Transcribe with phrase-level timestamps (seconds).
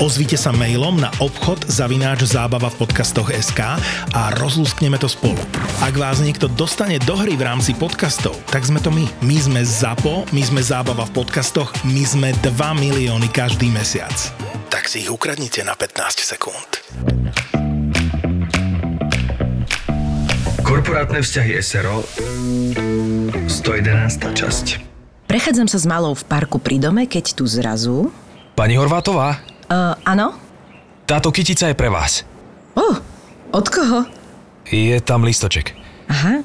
[0.00, 3.76] Ozvite sa mailom na obchod zavináč zábava v podcastoch SK
[4.16, 5.36] a rozlúskneme to spolu.
[5.84, 9.04] Ak vás niekto dostane do hry v rámci podcastov, tak sme to my.
[9.20, 12.48] My sme ZAPO, my sme zábava v podcastoch, my sme 2
[12.80, 14.16] milióny každý mesiac.
[14.72, 16.80] Tak si ich ukradnite na 15 sekúnd.
[20.64, 22.08] Korporátne vzťahy SRO
[23.52, 23.52] 111.
[24.16, 24.66] časť
[25.28, 28.08] Prechádzam sa s malou v parku pri dome, keď tu zrazu...
[28.56, 29.38] Pani Horvátová,
[29.70, 30.34] Uh, áno?
[31.06, 32.22] táto kytica je pre vás.
[32.78, 32.98] Oh,
[33.50, 34.06] od koho?
[34.70, 35.74] Je tam listoček.
[36.06, 36.42] Aha.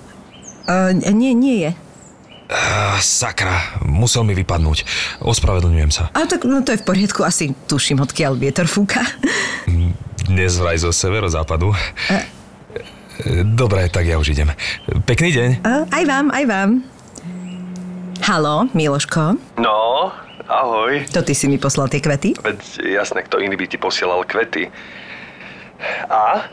[0.66, 1.72] Uh, nie, nie je.
[2.50, 4.86] Á, sakra, musel mi vypadnúť.
[5.22, 6.09] Ospravedlňujem sa.
[6.14, 9.02] A tak no, to je v poriadku, asi tuším, odkiaľ vietor fúka.
[10.26, 11.73] Dnes vraj zo severozápadu.
[13.58, 14.50] Dobre, tak ja už idem.
[15.06, 15.50] Pekný deň.
[15.62, 16.70] Uh, aj vám, aj vám.
[18.26, 20.10] Halo, Miloško, No,
[20.48, 21.06] ahoj.
[21.10, 22.38] to ty si mi poslal tie kvety?
[22.42, 24.70] Veď jasné, kto iný by ti posielal kvety.
[26.10, 26.48] A?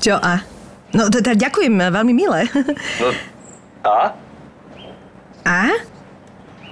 [0.00, 0.42] Čo a?
[0.94, 2.48] No teda ďakujem, veľmi milé.
[3.02, 3.08] No,
[3.84, 4.14] a?
[5.46, 5.60] A?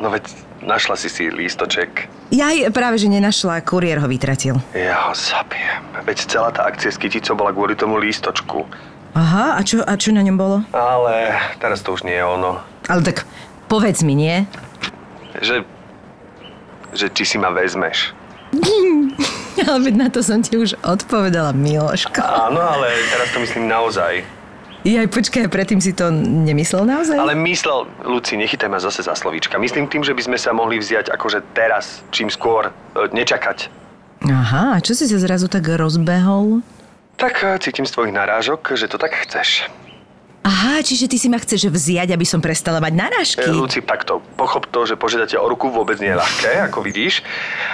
[0.00, 0.26] No veď
[0.64, 2.08] našla si si lístoček.
[2.34, 4.58] Ja aj práve, že nenašla, kuriér ho vytratil.
[4.74, 5.84] Ja ho zabijem.
[6.02, 8.66] Veď celá tá akcia s kyticou bola kvôli tomu lístočku.
[9.14, 10.58] Aha, a čo, a čo na ňom bolo?
[10.74, 12.58] Ale teraz to už nie je ono.
[12.90, 13.22] Ale tak
[13.70, 14.42] povedz mi, nie?
[15.38, 15.62] Že...
[16.94, 18.14] Že či si ma vezmeš.
[19.68, 22.18] Ale veď na to som ti už odpovedala, Miloško.
[22.18, 24.26] Áno, ale teraz to myslím naozaj.
[24.84, 27.16] Jaj, počkaj, predtým si to nemyslel naozaj?
[27.16, 29.56] Ale myslel, Luci, nechytaj ma zase za slovíčka.
[29.56, 33.72] Myslím tým, že by sme sa mohli vziať akože teraz, čím skôr, e, nečakať.
[34.28, 36.60] Aha, a čo si sa zrazu tak rozbehol?
[37.16, 39.64] Tak e, cítim z tvojich narážok, že to tak chceš.
[40.44, 43.48] Aha, čiže ty si ma chceš vziať, aby som prestala mať narážky?
[43.48, 46.84] E, Luci, takto, pochop to, že požiadať ťa o ruku vôbec nie je ľahké, ako
[46.84, 47.24] vidíš.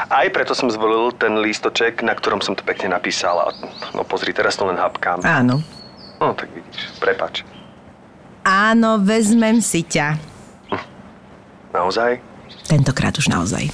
[0.06, 3.42] Aj preto som zvolil ten lístoček, na ktorom som to pekne napísal.
[3.42, 3.50] A,
[3.90, 5.18] No pozri, teraz to len hapkám.
[5.26, 5.58] Áno.
[6.22, 7.42] No tak vidíš, prepač.
[8.46, 10.14] Áno, vezmem si ťa.
[11.74, 12.22] Naozaj?
[12.70, 13.66] Tentokrát už naozaj.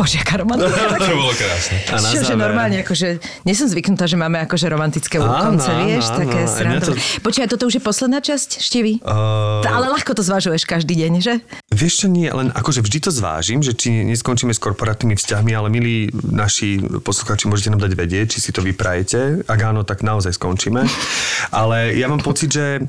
[0.00, 0.96] Bože, aká romantika.
[0.96, 1.76] To bolo krásne.
[1.86, 3.08] A na Čo, že záver- normálne, akože,
[3.44, 6.96] nie som zvyknutá, že máme akože romantické Áno, úkonce, vieš, áno, také srandové.
[6.96, 9.04] to- Počkaj, toto už je posledná časť, Štivi?
[9.04, 11.34] Uh, Ale ľahko to zvažuješ každý deň, že?
[11.68, 15.68] Vieš čo nie, len akože vždy to zvážim, že či neskončíme s korporátnymi vzťahmi, ale
[15.68, 19.44] milí naši poslucháči, môžete nám dať vedieť, či si to vyprajete.
[19.44, 20.80] Ak áno, tak naozaj skončíme.
[21.60, 22.86] Ale ja mám pocit, že,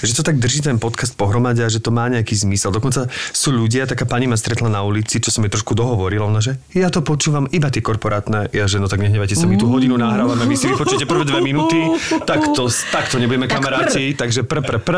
[0.00, 2.72] že to tak drží ten podcast pohromade a že to má nejaký zmysel.
[2.72, 6.40] Dokonca sú ľudia, taká pani ma stretla na ulici, čo som jej trošku dohovoril, ona,
[6.40, 8.48] že ja to počúvam iba tie korporátne.
[8.52, 11.40] Ja, že no tak nehnevajte sa, my tú hodinu nahrávame, vy si vypočujete prvé dve
[11.42, 11.78] minúty,
[12.24, 14.96] tak to, tak to nebudeme kamaráti, takže pr, pr, pr.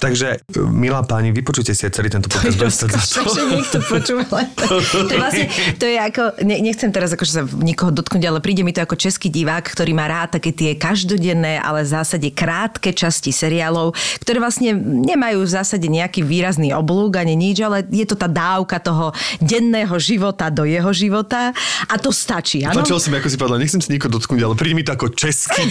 [0.00, 2.56] Takže, milá pani, vypočujte si celý tento podcast.
[2.56, 3.20] bude stať za to.
[3.30, 4.24] že niekto počúva.
[4.30, 5.46] len To, to, je vlastne,
[5.76, 8.94] to je ako, ne, nechcem teraz akože sa nikoho dotknúť, ale príde mi to ako
[8.94, 14.38] český divák, ktorý má rád také tie každodenné, ale v zásade krátke časti seriálov, ktoré
[14.38, 19.16] vlastne nemajú v zásade nejaký výrazný oblúk ani nič, ale je to tá dávka toho
[19.40, 21.50] denného života do jeho života
[21.88, 22.62] a to stačí?
[22.62, 25.10] Páčilo sa mi, ako si povedala, nechcem si nikoho dotknúť, ale príde mi to ako
[25.16, 25.66] český.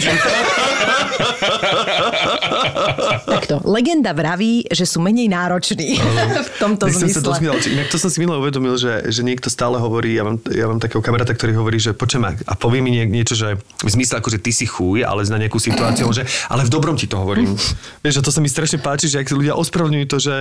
[3.24, 3.60] Takto.
[3.66, 6.00] Legenda vraví, že sú menej nároční
[6.46, 7.50] v tomto Nechcem sa zmysle.
[7.50, 10.36] ale či- inak to som si minule uvedomil, že, že niekto stále hovorí, ja mám,
[10.50, 13.90] ja mám takého kamaráta, ktorý hovorí, že počujem a povie mi nie, niečo, že v
[13.90, 17.06] zmysle ako, že ty si chuj, ale na nejakú situáciu, že ale v dobrom ti
[17.06, 17.54] to hovorím.
[18.04, 20.34] Vieš, a to sa mi strašne páči, že ak si ľudia ospravedlňujú to, že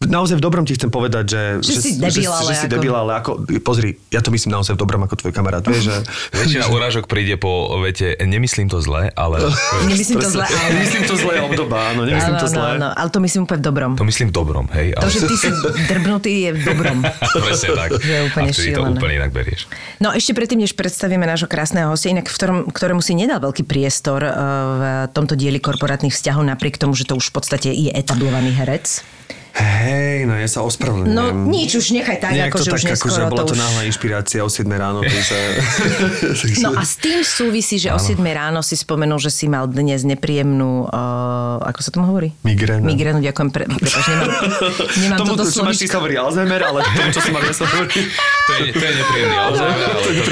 [0.00, 2.74] naozaj v dobrom ti chcem povedať, že, Že si debil, ale že, že si ako-
[2.78, 3.30] debil, ale ako,
[3.60, 5.96] pozri, ja to myslím naozaj v dobrom ako tvoj kamarát, vieš, že...
[6.38, 9.36] Väčšina urážok príde po vete, nemyslím to zle, ale
[9.90, 10.68] Nemyslím to zle, ale...
[10.78, 12.62] Nemyslím to zle obdoba, áno, nemyslím to zle.
[12.62, 13.92] áno, áno, ale to myslím úplne v dobrom.
[13.98, 14.94] to myslím v dobrom, hej.
[14.94, 15.10] To, Ale...
[15.10, 15.48] že ty si
[15.90, 16.98] drbnutý, je v dobrom.
[17.42, 17.90] Presne tak.
[17.98, 19.66] Že je úplne a to úplne inak berieš.
[19.98, 23.66] No ešte predtým, než predstavíme nášho krásneho hostia, inak v ktorom, ktorému si nedal veľký
[23.66, 27.88] priestor eh, v tomto dieli korporátnych vzťahov, napriek tomu, že to už v podstate je
[27.88, 29.00] etablovaný herec.
[29.52, 31.12] Hej, no ja sa ospravedlňujem.
[31.12, 33.44] No nič, už nechaj tak, Nejak ako to že tak, už neskoro akože bola to
[33.44, 33.60] to už...
[33.60, 35.36] náhla inšpirácia o 7 ráno, takže...
[36.64, 40.08] No a s tým súvisí, že o 7 ráno si spomenul, že si mal dnes
[40.08, 42.32] nepríjemnú, uh, ako sa tomu hovorí?
[42.48, 42.80] Migrénu.
[42.80, 43.48] Migrénu, ďakujem.
[43.52, 44.30] Pre, prepáč, nemám,
[45.04, 45.92] nemám Tomu, toto čo ty slovíčko.
[45.92, 48.00] sa hovorí Alzheimer, ale tomu, čo som mal ja sa hovorí...
[48.42, 50.22] To je, to je nepríjemný Alzheimer, ale aj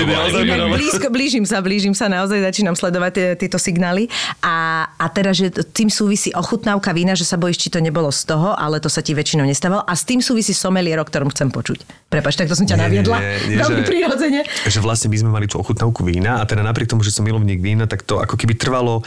[0.51, 4.11] Inak blízko, blížim sa, blížim sa, naozaj začínam sledovať tie, tieto signály.
[4.43, 8.27] A, a teda, že tým súvisí ochutnávka vína, že sa bojíš, či to nebolo z
[8.27, 9.83] toho, ale to sa ti väčšinou nestávalo.
[9.83, 12.09] A s tým súvisí somelier, o ktorom chcem počuť.
[12.09, 13.17] Prepač, tak to som ťa Nie, naviedla.
[13.19, 14.41] nie, nie, Veľmi prirodzene.
[14.67, 17.59] že vlastne my sme mali tú ochutnávku vína a teda napriek tomu, že som milovník
[17.59, 19.03] vína, tak to ako keby trvalo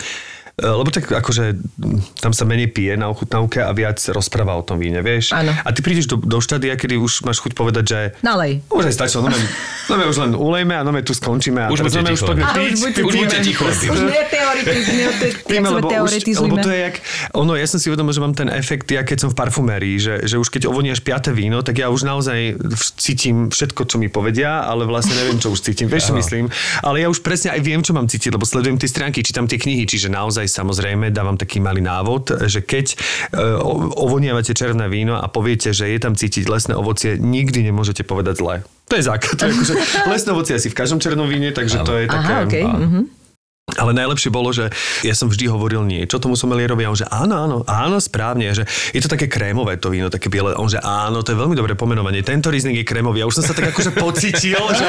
[0.54, 1.58] lebo tak akože
[2.18, 5.34] tam sa menej pije na ochutnávke a viac rozpráva o tom víne, vieš?
[5.34, 5.50] Áno.
[5.50, 8.62] A ty prídeš do, do štádia, kedy už máš chuť povedať, že Nalej.
[8.70, 9.40] už aj stačilo, no my,
[9.90, 12.30] no my už len ulejme a no my tu skončíme a Už už ticho.
[12.30, 12.74] poďme už piť.
[12.78, 13.66] buďte Už buďte ticho.
[13.66, 15.12] Už neteoretizujme,
[15.44, 16.62] Tým, lebo, teoretizujme.
[16.62, 16.96] to je jak,
[17.34, 20.22] ono, ja som si uvedomil, že mám ten efekt, ja keď som v parfumérii, že,
[20.24, 22.62] že už keď ovoniaš piaté víno, tak ja už naozaj
[22.94, 25.90] cítim všetko, čo mi povedia, ale vlastne neviem, čo už cítim.
[25.90, 26.54] Vieš, čo myslím?
[26.80, 29.58] Ale ja už presne aj viem, čo mám cítiť, lebo sledujem tie stránky, čítam tie
[29.58, 33.60] knihy, čiže naozaj samozrejme dávam taký malý návod, že keď uh,
[33.98, 38.56] ovoniavate červené víno a poviete, že je tam cítiť lesné ovocie, nikdy nemôžete povedať zle.
[38.92, 39.36] To je základ.
[39.40, 39.74] To je akože,
[40.14, 42.34] lesné ovocie asi v každom červenom víne, takže to je také...
[42.34, 42.64] Aha, okej.
[42.68, 43.23] mhm.
[43.78, 44.70] Ale najlepšie bolo, že
[45.06, 48.64] ja som vždy hovoril niečo tomu somelierovi a on že áno, áno, áno, správne, že
[48.94, 50.54] je to také krémové to víno, také biele.
[50.58, 52.26] On že áno, to je veľmi dobré pomenovanie.
[52.26, 53.22] Tento rizling je krémový.
[53.22, 54.88] Ja už som sa tak akože pocítil, že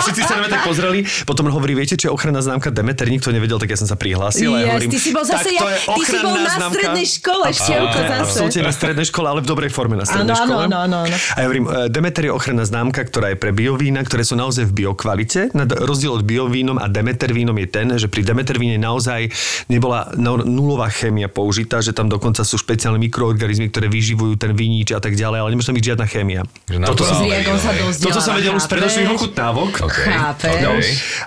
[0.00, 1.04] všetci sa na tak pozreli.
[1.24, 3.08] Potom hovorí, viete, čo je ochranná známka Demeter?
[3.08, 4.52] Nikto nevedel, tak ja som sa prihlásil.
[4.52, 6.74] a ja Yes, hovorím, ty si bol zase, ja, ty si bol na známka.
[6.78, 8.20] strednej škole, števko zase.
[8.22, 10.62] absolútne na strednej škole, ale v dobrej forme na strednej áno, škole.
[10.68, 11.16] áno, áno, áno.
[11.16, 14.68] A ja hovorím, e, Demeter je ochranná známka, ktorá je pre biovína, ktoré sú naozaj
[14.70, 15.50] v biokvalite.
[15.56, 19.30] Na rozdiel od biovínom a Demeter vínom je ten, že pri Demeter víne naozaj
[19.70, 24.92] nebola no- nulová chémia použitá, že tam dokonca sú špeciálne mikroorganizmy, ktoré vyživujú ten vínič
[24.92, 26.40] a tak ďalej, ale nemôže tam byť žiadna chémia.
[26.66, 27.56] Toto sa dozdiela,
[28.02, 29.70] toto som vedel už z predošlých ochutnávok.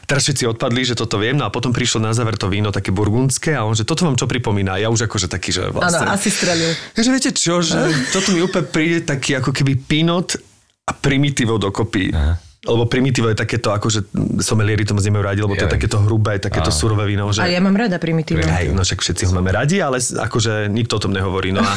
[0.06, 2.92] Teraz všetci odpadli, že toto viem, no a potom prišlo na záver to víno také
[2.92, 4.78] burgundské a on, že toto vám čo pripomína?
[4.78, 6.06] Ja už akože taký, že Áno, vlastne...
[6.12, 6.76] asi strelil.
[6.94, 7.80] Takže viete čo, že
[8.16, 10.36] toto mi úplne príde taký ako keby pinot
[10.84, 12.12] a primitívo dokopy.
[12.12, 12.53] Aha.
[12.64, 14.08] Lebo primitívo je takéto, akože
[14.40, 15.76] somelieri to moc nemajú radi, lebo to je Ja.
[15.76, 17.28] takéto hrubé, takéto surové víno.
[17.28, 17.44] Že...
[17.44, 18.48] A ja mám rada primitívne.
[18.48, 21.52] Hej, no však všetci ho máme radi, ale akože nikto o tom nehovorí.
[21.52, 21.76] No a,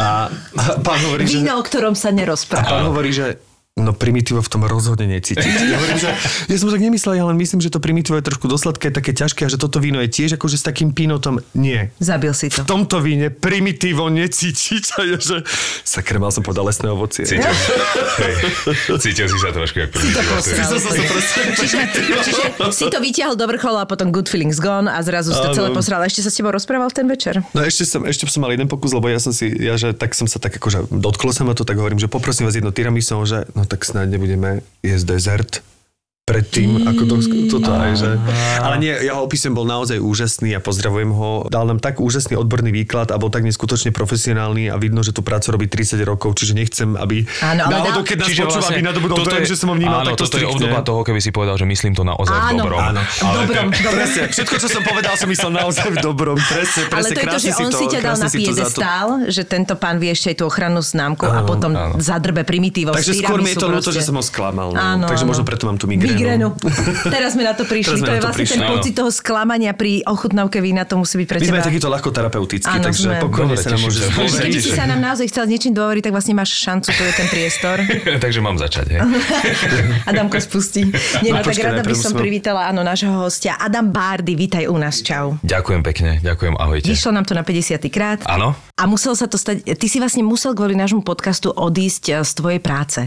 [0.00, 1.44] a, a pán hovorí, že...
[1.44, 2.64] Víno, o ktorom sa A nerozpráva.
[2.64, 3.36] pán hovorí, že
[3.74, 5.42] no primitívo v tom rozhodne necítiť.
[5.42, 6.10] Ja, hovorím, že,
[6.46, 9.46] ja som tak nemyslel, ja len myslím, že to primitívo je trošku dosladké, také ťažké
[9.46, 11.42] a že toto víno je tiež akože s takým pinotom.
[11.58, 11.90] Nie.
[11.98, 12.62] Zabil si to.
[12.62, 14.84] V tomto víne primitívo necítiť.
[14.94, 15.42] A ja, že
[15.82, 17.26] sakre, mal som povedal lesné ovocie.
[17.26, 18.34] Cítil, hej,
[19.02, 20.22] cítil si sa trošku ako Si to.
[21.58, 21.78] Čiže,
[22.22, 25.50] čiže si to vytiahol do vrchola a potom good feelings gone a zrazu si to
[25.50, 25.98] celé posral.
[26.06, 27.42] Ešte sa s tebou rozprával ten večer?
[27.50, 30.14] No ešte som, ešte som mal jeden pokus, lebo ja som si, ja že tak
[30.14, 33.18] som sa tak akože dotklo sa ma to, tak hovorím, že poprosím vás jedno tiramisu,
[33.26, 35.52] že no tak snáď nebudeme jesť dezert
[36.24, 37.14] predtým, ako to,
[37.52, 38.08] toto aj, že...
[38.56, 41.44] Ale nie, jeho opisujem bol naozaj úžasný a pozdravujem ho.
[41.46, 45.20] Dal nám tak úžasný odborný výklad a bol tak neskutočne profesionálny a vidno, že tú
[45.20, 48.80] prácu robí 30 rokov, čiže nechcem, aby Áno, ale náhodou, keď nás Čiže počúva, aby
[48.80, 50.56] nadobudol toto dojem, je- že som ho vnímal áno, takto toto je striktne.
[50.64, 52.78] obdoba toho, keby si povedal, že myslím to naozaj v Áno, dobrom.
[52.80, 53.00] áno.
[53.04, 53.92] V dobrom, v dobrom.
[53.94, 56.36] Presne, všetko, čo som povedal, som myslel naozaj v dobrom.
[56.40, 59.06] Presne, presne, Ale to je to, že on si ťa dal na to to- piedestál,
[59.28, 62.96] že tento pán vie ešte aj tú ochrannú známku a potom zadrbe primitívo.
[62.96, 64.72] Takže skôr mi je to ľúto, že som ho sklamal.
[64.72, 65.04] No.
[65.04, 66.13] Takže možno preto mám tú migrénu.
[66.14, 66.48] Migrénu.
[67.14, 67.98] Teraz sme na to prišli.
[67.98, 70.94] Teraz sme To je to vlastne ten prišli, pocit toho sklamania pri ochutnávke vína, to
[70.96, 71.66] musí byť pre My sme teba.
[71.66, 73.16] takýto ľahko terapeutickí, Áno, takže sme.
[73.20, 74.00] pokojne sa nám môže
[74.40, 77.28] keby si sa nám naozaj chcel niečím dovoriť, tak vlastne máš šancu, tu je ten
[77.28, 77.76] priestor.
[78.24, 79.00] Takže mám začať, hej.
[80.10, 80.88] Adamko spustí.
[81.20, 83.58] Nie, no, No, tak rada by som privítala áno, nášho hostia.
[83.58, 85.36] Adam Bárdy, vítaj u nás, čau.
[85.42, 86.86] Ďakujem pekne, ďakujem, ahojte.
[86.86, 87.76] Vyšlo nám to na 50.
[87.90, 88.22] krát.
[88.24, 88.54] Áno?
[88.74, 92.30] A musel sa to stať, ty si vlastne musel kvôli nášmu podcastu odísť eh, z
[92.32, 93.00] tvojej práce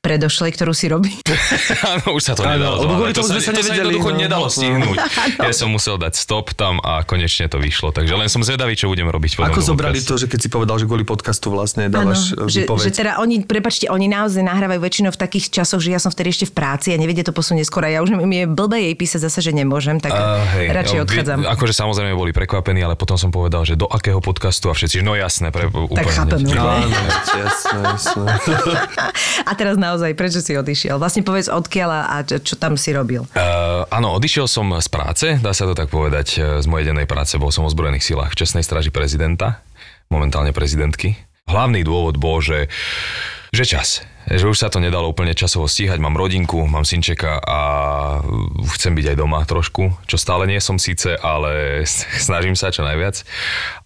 [0.00, 1.12] predošlej, ktorú si robí.
[1.92, 2.88] Áno, už sa to nedalo.
[2.88, 4.16] lebo kvôli tomu to sme sa to nevedeli, jednoducho no.
[4.16, 4.96] nedalo stihnúť.
[5.40, 7.92] Ja som musel dať stop tam a konečne to vyšlo.
[7.92, 9.40] Takže len som zvedavý, čo budem robiť.
[9.40, 10.08] Ako zobrali podcaste.
[10.08, 13.44] to, že keď si povedal, že kvôli podcastu vlastne dávaš e, že, že teda oni,
[13.44, 16.88] prepačte, oni naozaj nahrávajú väčšinou v takých časoch, že ja som vtedy ešte v práci
[16.92, 19.52] a nevedie to posunieť skôr a ja už mi je blbé jej písať zase, že
[19.52, 21.38] nemôžem, tak Uh, hej, radšej no, odchádzam.
[21.40, 25.00] Vy, akože samozrejme boli prekvapení, ale potom som povedal, že do akého podcastu a všetci,
[25.00, 26.06] no jasné, pre, úplne.
[26.12, 26.66] chápem, ne- no.
[26.66, 26.98] Áno,
[27.40, 28.26] jasné, jasné.
[29.50, 31.02] A teraz naozaj, prečo si odišiel?
[31.02, 33.26] Vlastne povedz odkiaľ a, čo tam si robil.
[33.34, 37.10] Uh, áno, odišiel som z práce, dá sa to tak povedať, eh, z mojej dennej
[37.10, 37.34] práce.
[37.36, 39.66] Bol som v ozbrojených silách v Čestnej straži prezidenta,
[40.06, 41.18] momentálne prezidentky.
[41.50, 42.70] Hlavný dôvod bol, že,
[43.50, 44.06] že čas.
[44.30, 47.58] Že už sa to nedalo úplne časovo stíhať, mám rodinku, mám synčeka a
[48.78, 51.82] chcem byť aj doma trošku, čo stále nie som síce, ale
[52.26, 53.26] snažím sa čo najviac.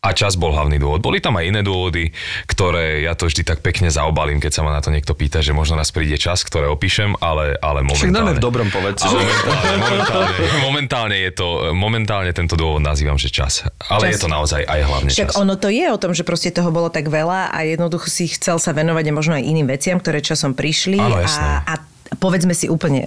[0.05, 1.01] A čas bol hlavný dôvod.
[1.01, 2.13] Boli tam aj iné dôvody,
[2.45, 5.57] ktoré ja to vždy tak pekne zaobalím, keď sa ma na to niekto pýta, že
[5.57, 8.17] možno nás príde čas, ktoré opíšem, ale, ale Však momentálne...
[8.21, 9.01] dáme v dobrom povedz.
[9.01, 13.65] Ale momentálne, momentálne, momentálne, je to, momentálne tento dôvod nazývam, že čas.
[13.89, 14.13] Ale Čas.
[14.13, 15.41] je to naozaj aj hlavne Však čas.
[15.41, 18.61] ono to je o tom, že proste toho bolo tak veľa a jednoducho si chcel
[18.61, 20.99] sa venovať a možno aj iným veciam, ktoré časom prišli.
[20.99, 21.75] Áno, a, a
[22.19, 23.07] povedzme si úplne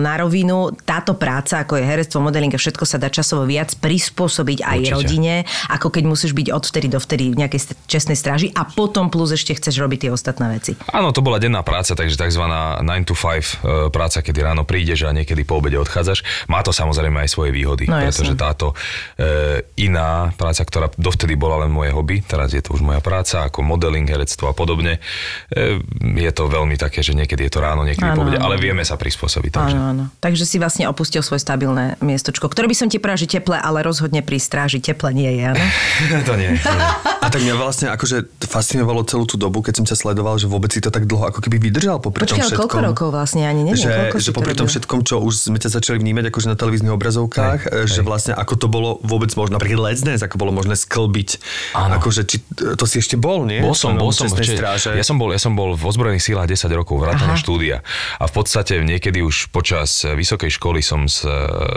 [0.00, 4.64] na rovinu, táto práca, ako je herectvo, modeling a všetko sa dá časovo viac prispôsobiť
[4.64, 4.94] aj Určite.
[4.94, 5.34] rodine,
[5.68, 9.08] ako keď musíš byť od vtedy do vtedy v nejakej st- čestnej stráži a potom
[9.10, 10.72] plus ešte chceš robiť tie ostatné veci.
[10.90, 12.44] Áno, to bola denná práca, takže tzv.
[12.80, 16.46] 9 to 5 e, práca, kedy ráno prídeš a niekedy po obede odchádzaš.
[16.46, 18.72] Má to samozrejme aj svoje výhody, No, pretože táto
[19.18, 23.46] e, iná práca, ktorá dovtedy bola len moje hobby, teraz je to už moja práca,
[23.48, 25.02] ako modeling, herectvo a podobne,
[25.50, 25.80] e,
[26.20, 28.86] je to veľmi také, že niekedy je to ráno, niekedy Áno, po obede, ale vieme
[28.86, 29.49] sa prispôsobiť.
[29.50, 29.76] Takže.
[29.76, 30.04] Áno, áno.
[30.22, 34.22] Takže si vlastne opustil svoje stabilné miestočko, ktoré by som ti že teple, ale rozhodne
[34.22, 35.64] pri stráži teple nie je, áno?
[36.28, 36.54] to nie.
[36.62, 36.86] To nie.
[37.20, 40.70] A tak mňa vlastne akože fascinovalo celú tú dobu, keď som ťa sledoval, že vôbec
[40.70, 42.58] si to tak dlho ako keby vydržal popri tom všetkom.
[42.66, 43.46] koľko rokov vlastne?
[43.46, 46.30] Ani neviem, že, koľko že to popri tom všetkom, čo už sme ťa začali vnímať
[46.30, 48.06] akože na televíznych obrazovkách, Hej, že hej.
[48.06, 51.28] vlastne ako to bolo vôbec možno, napríklad Let's Dance, ako bolo možné sklbiť.
[51.74, 51.98] Áno.
[51.98, 52.42] Akože, či,
[52.78, 53.62] to si ešte bol, nie?
[53.64, 54.92] Bol som, bol som, či- stráže.
[54.94, 57.80] ja som bol, ja som bol v ozbrojených sílach 10 rokov, vrátane štúdia.
[58.20, 61.24] A v podstate niekedy už počas vysokej školy som s,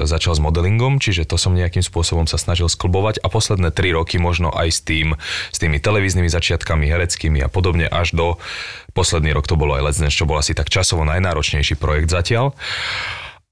[0.04, 4.20] začal s modelingom, čiže to som nejakým spôsobom sa snažil sklbovať a posledné 3 roky
[4.20, 5.16] možno aj s tým,
[5.54, 8.28] s tými televíznymi začiatkami, hereckými a podobne až do
[8.92, 12.52] posledný rok to bolo aj Let's Dance, čo bol asi tak časovo najnáročnejší projekt zatiaľ.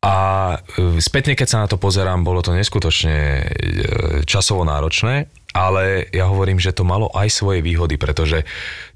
[0.02, 0.16] A
[0.58, 3.46] e, spätne, keď sa na to pozerám, bolo to neskutočne
[4.26, 8.48] časovo náročné, ale ja hovorím, že to malo aj svoje výhody, pretože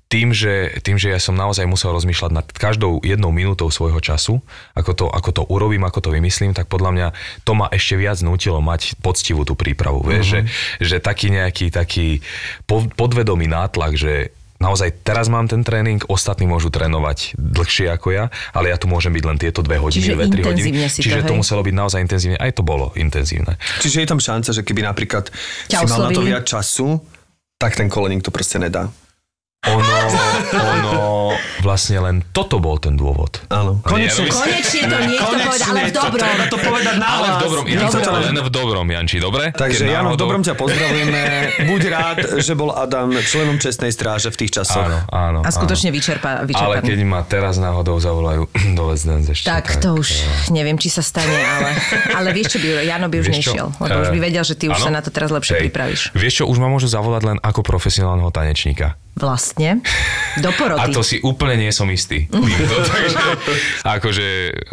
[0.05, 4.37] tým že, tým, že ja som naozaj musel rozmýšľať nad každou jednou minútou svojho času,
[4.77, 7.07] ako to, ako to urobím, ako to vymyslím, tak podľa mňa
[7.41, 10.05] to ma ešte viac nutilo mať poctivú tú prípravu.
[10.05, 10.13] Uh-huh.
[10.13, 10.39] Vieš, že,
[10.77, 12.21] že taký nejaký taký
[12.69, 14.29] po- podvedomý nátlak, že
[14.61, 18.23] naozaj teraz mám ten tréning, ostatní môžu trénovať dlhšie ako ja,
[18.55, 20.69] ale ja tu môžem byť len tieto dve hodiny, Čiže dve, tri hodiny.
[20.71, 21.39] to, Čiže to, hej?
[21.41, 22.37] muselo byť naozaj intenzívne.
[22.39, 23.59] Aj to bolo intenzívne.
[23.83, 25.27] Čiže je tam šanca, že keby napríklad
[25.67, 27.03] Ťa si mal na to viac času,
[27.59, 28.87] tak ten koleník to proste nedá.
[29.65, 29.97] Ono,
[30.53, 30.93] ono,
[31.59, 33.41] vlastne len toto bol ten dôvod.
[33.49, 33.81] Áno.
[33.81, 36.21] Konečne- Konečne to niekto povedal, ale v dobrom.
[36.21, 39.49] treba to povedať na Ale v dobrom, ja to len v dobrom, Janči, dobre?
[39.51, 41.21] Takže Jano, v dobrom ťa pozdravujeme.
[41.65, 44.85] Buď rád, že bol Adam členom čestnej stráže v tých časoch.
[44.85, 45.39] Áno, áno.
[45.41, 45.97] A skutočne áno.
[45.97, 46.85] vyčerpa, Ale vyčerpaný.
[46.85, 48.45] keď ma teraz náhodou zavolajú
[48.77, 49.47] do Let's Dance ešte.
[49.47, 50.09] Tak to už
[50.49, 51.73] neviem, či sa stane, ale,
[52.13, 53.51] ale vieš čo by, Jano by už Vieš čo?
[53.51, 54.85] nešiel, lebo už by Eh, vedel, že ty už áno?
[54.85, 55.61] sa na to teraz lepšie Hej.
[55.65, 56.01] pripravíš.
[56.13, 58.93] Vieš čo, už ma môžu zavolať len ako profesionálneho tanečníka.
[59.15, 59.54] Vlastne.
[60.35, 60.91] Do A poroty.
[60.91, 62.27] to si úplne nie som istý.
[62.27, 63.23] Týmto, takže,
[63.81, 64.27] akože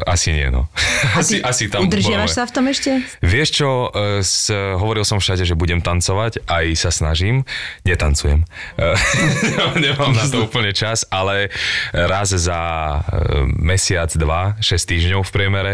[0.04, 0.66] asi nie, no.
[1.08, 2.98] A Asi, asi tam udržiavaš sa v tom ešte?
[3.20, 7.46] Vieš čo, e, s, hovoril som všade, že budem tancovať, aj sa snažím,
[7.82, 8.42] netancujem.
[8.74, 8.86] E,
[9.82, 11.54] Nemám na to úplne čas, ale
[11.92, 12.58] raz za
[12.98, 12.98] e,
[13.54, 15.72] mesiac, dva, 6 týždňov v priemere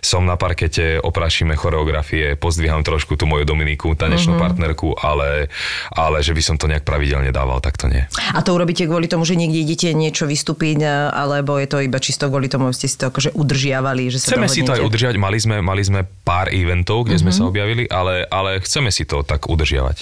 [0.00, 4.42] som na parkete, oprašíme choreografie, pozdvíham trošku tú moju Dominiku, tanečnú Mhm.
[4.42, 5.48] partnerku, ale,
[5.90, 8.04] ale že by som to nejak pravidelne dával, tak to nie.
[8.30, 12.26] A to urobíte kvôli tomu, že niekde idete niečo vystúpiť, alebo je to iba čisto
[12.26, 14.86] kvôli tomu, aby ste si to akože udržiavali, že sa Chceme si to aj dohodnete?
[14.86, 17.22] udržiavať, mali sme, mali sme pár eventov, kde Mhm.
[17.22, 19.98] sme sa objavili, ale, ale chceme si to tak udržiavať.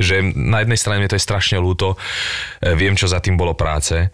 [0.00, 1.94] Že na jednej strane mi to je strašne ľúto,
[2.62, 4.08] e, viem, čo za tým bolo práce e,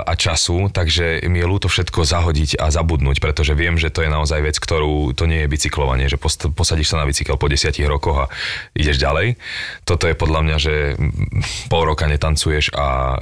[0.00, 4.10] a času, takže mi je ľúto všetko zahodiť a zabudnúť, pretože viem, že to je
[4.10, 6.20] naozaj vec, ktorú, to nie je bicyklovanie, že
[6.52, 8.30] posadíš sa na bicykel po desiatich rokoch a
[8.76, 9.36] ideš ďalej.
[9.84, 10.74] Toto je podľa mňa, že
[11.68, 13.18] pol roka netancuješ a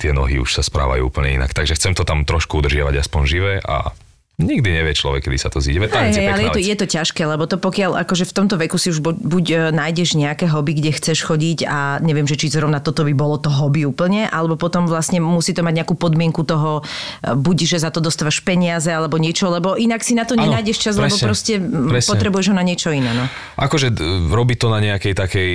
[0.00, 1.52] tie nohy už sa správajú úplne inak.
[1.52, 3.92] Takže chcem to tam trošku udržiavať aspoň živé a
[4.36, 5.80] Nikdy nevie človek, kedy sa to zíde.
[5.80, 8.54] Veď Hej, je ale je to, je to ťažké, lebo to pokiaľ akože v tomto
[8.58, 12.36] veku si už bu- buď e, nájdeš nejaké hobby, kde chceš chodiť a neviem, že
[12.36, 15.94] či zrovna toto by bolo to hobby úplne, alebo potom vlastne musí to mať nejakú
[15.94, 16.84] podmienku toho,
[17.18, 20.44] e, buď že za to dostávaš peniaze alebo niečo, lebo inak si na to Áno,
[20.44, 22.10] nenájdeš čas, lebo presne, proste m, presne.
[22.12, 23.08] potrebuješ ho na niečo iné.
[23.10, 23.24] No.
[23.56, 23.88] Akože
[24.28, 25.50] robiť to na nejakej takej,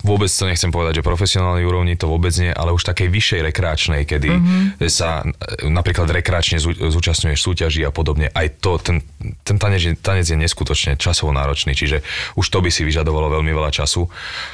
[0.00, 4.02] vôbec to nechcem povedať, že profesionálnej úrovni to vôbec nie, ale už takej vyššej rekreačnej,
[4.02, 4.40] kedy Mhm.
[4.40, 4.88] mm-hmm.
[4.88, 5.28] sa e,
[5.68, 8.21] napríklad rekreačne zú, zúčastňuješ súťaží a podobne.
[8.22, 8.30] Podobne.
[8.30, 9.02] Aj to, ten,
[9.42, 12.02] ten tanec, tanec je neskutočne časovo náročný, čiže
[12.38, 14.06] už to by si vyžadovalo veľmi veľa času.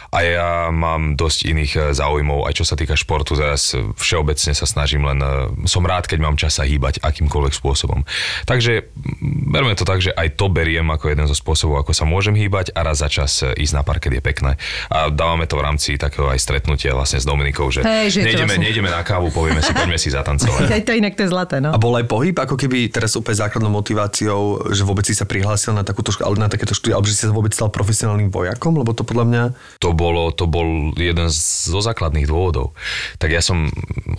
[0.09, 3.37] A ja mám dosť iných eh, záujmov, aj čo sa týka športu.
[3.37, 8.09] Teraz všeobecne sa snažím len, eh, som rád, keď mám čas sa hýbať akýmkoľvek spôsobom.
[8.49, 12.09] Takže mm, berme to tak, že aj to beriem ako jeden zo spôsobov, ako sa
[12.09, 14.57] môžem hýbať a raz za čas eh, ísť na parket je pekné.
[14.89, 18.57] A dávame to v rámci takého aj stretnutia vlastne s Dominikou, že, Hej, že nejdeme,
[18.57, 20.69] vlastne- nejdeme na kávu, povieme si, poďme si zatancovať.
[20.79, 21.75] Aj to inak to je zlaté, no.
[21.75, 25.75] A bol aj pohyb, ako keby teraz úplne základnou motiváciou, že vôbec si sa prihlásil
[25.75, 29.03] na takúto na takéto štúdie, alebo že si sa vôbec stal profesionálnym vojakom, lebo to
[29.03, 29.43] podľa mňa...
[29.83, 32.79] To, bolo, to bol jeden zo základných dôvodov.
[33.19, 33.67] Tak ja som,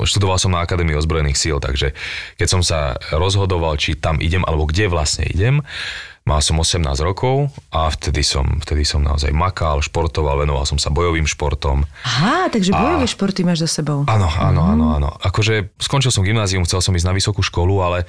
[0.03, 1.95] študoval som na Akadémii ozbrojených síl, takže
[2.36, 5.63] keď som sa rozhodoval, či tam idem, alebo kde vlastne idem,
[6.29, 10.93] Mal som 18 rokov a vtedy som, vtedy som naozaj makal, športoval, venoval som sa
[10.93, 11.89] bojovým športom.
[12.05, 14.05] Aha, takže bojové športy máš za sebou.
[14.05, 15.09] Áno, áno, áno, áno.
[15.25, 18.05] Akože skončil som gymnázium, chcel som ísť na vysokú školu, ale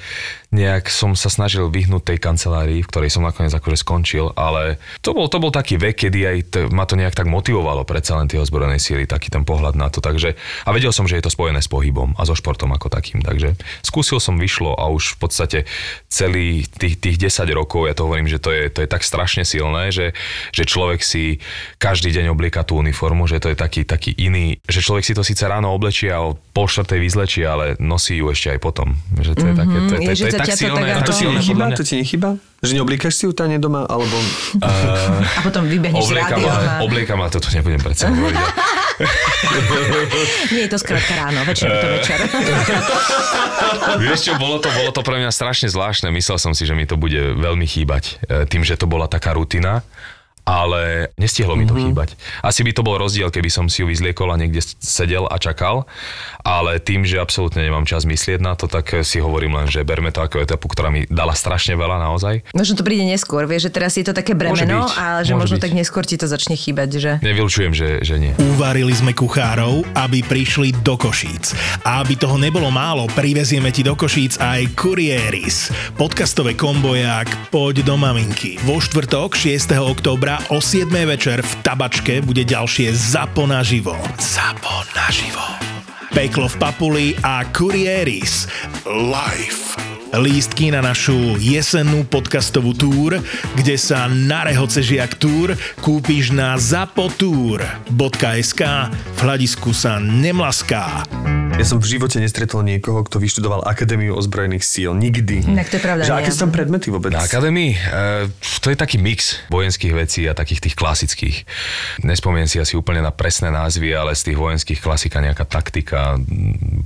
[0.53, 5.17] nejak som sa snažil vyhnúť tej kancelárii, v ktorej som nakoniec akože skončil, ale to
[5.17, 8.29] bol, to bol taký vek, kedy aj t- ma to nejak tak motivovalo predsa len
[8.29, 10.05] tie ozbrojené síly, taký ten pohľad na to.
[10.05, 10.37] Takže,
[10.69, 13.25] a vedel som, že je to spojené s pohybom a so športom ako takým.
[13.25, 15.59] Takže skúsil som, vyšlo a už v podstate
[16.13, 19.47] celý tých, tých 10 rokov, ja to hovorím, že to je, to je tak strašne
[19.47, 20.11] silné, že,
[20.51, 21.39] že človek si
[21.79, 25.23] každý deň oblieka tú uniformu, že to je taký, taký iný, že človek si to
[25.23, 28.99] síce ráno oblečie a o pol štvrtej vyzlečie, ale nosí ju ešte aj potom.
[29.15, 30.75] Že to je také, to je, to je, Je, že to je tak to silné.
[30.75, 31.21] to tak ti Áno.
[31.23, 31.55] silné nechyba?
[31.55, 31.79] podľa mňa.
[31.79, 32.31] To ti nechyba?
[32.61, 34.17] Že neoblíkaš si ju tane doma, alebo...
[35.33, 36.45] A potom vybehneš Oblieka rádia.
[36.45, 38.37] ma, a- oblieka ma, toto nebudem predsa hovoriť.
[40.51, 42.19] Nie je to skrátka ráno, večer to večer.
[43.99, 46.11] Vieš čo, bolo to, bolo to pre mňa strašne zvláštne.
[46.11, 48.21] Myslel som si, že mi to bude veľmi chýbať.
[48.23, 49.81] e, Tým, že to bola taká rutina
[50.51, 51.95] ale nestihlo mi to mm-hmm.
[51.95, 52.19] chýbať.
[52.43, 55.87] Asi by to bol rozdiel, keby som si ju vyzliekol a niekde sedel a čakal,
[56.43, 60.11] ale tým, že absolútne nemám čas myslieť na to, tak si hovorím len, že berme
[60.11, 62.51] to ako etapu, ktorá mi dala strašne veľa naozaj.
[62.51, 65.55] Možno to príde neskôr, vieš, že teraz je to také bremeno, byť, a že môže
[65.55, 65.63] možno byť.
[65.63, 67.11] tak neskôr ti to začne chýbať, že...
[67.23, 68.35] Nevylučujem, že, že nie.
[68.59, 71.55] Uvarili sme kuchárov, aby prišli do Košíc.
[71.87, 75.71] A aby toho nebolo málo, privezieme ti do Košíc aj Kurieris.
[75.95, 78.59] Podcastové komboják Poď do maminky.
[78.65, 79.77] Vo štvrtok 6.
[79.77, 80.89] októbra o 7.
[81.05, 83.93] večer v Tabačke bude ďalšie Zapo naživo.
[84.17, 85.45] Zapo naživo.
[86.17, 88.49] Peklo v Papuli a Kurieris.
[88.89, 89.77] Live.
[90.11, 93.23] Lístky na našu jesennú podcastovú túr,
[93.55, 95.55] kde sa na rehoce žiak túr
[95.85, 101.07] kúpiš na zapotur.sk V hľadisku sa nemlaská.
[101.61, 104.97] Ja som v živote nestretol niekoho, kto vyštudoval Akadémiu ozbrojených síl.
[104.97, 105.45] Nikdy.
[105.45, 107.13] Inak to je pravda, Že aké sú tam predmety vôbec?
[107.13, 107.77] Na akadémii?
[107.77, 107.79] E,
[108.65, 111.37] to je taký mix vojenských vecí a takých tých klasických.
[112.01, 116.17] Nespomiem si asi úplne na presné názvy, ale z tých vojenských klasika nejaká taktika,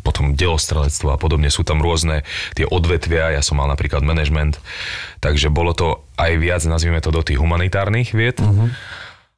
[0.03, 1.55] potom delostrelectvo a podobne.
[1.55, 2.27] Sú tam rôzne
[2.59, 4.59] tie odvetvia, ja som mal napríklad management,
[5.23, 8.43] takže bolo to aj viac, nazvime to, do tých humanitárnych vied.
[8.43, 8.75] Uh-huh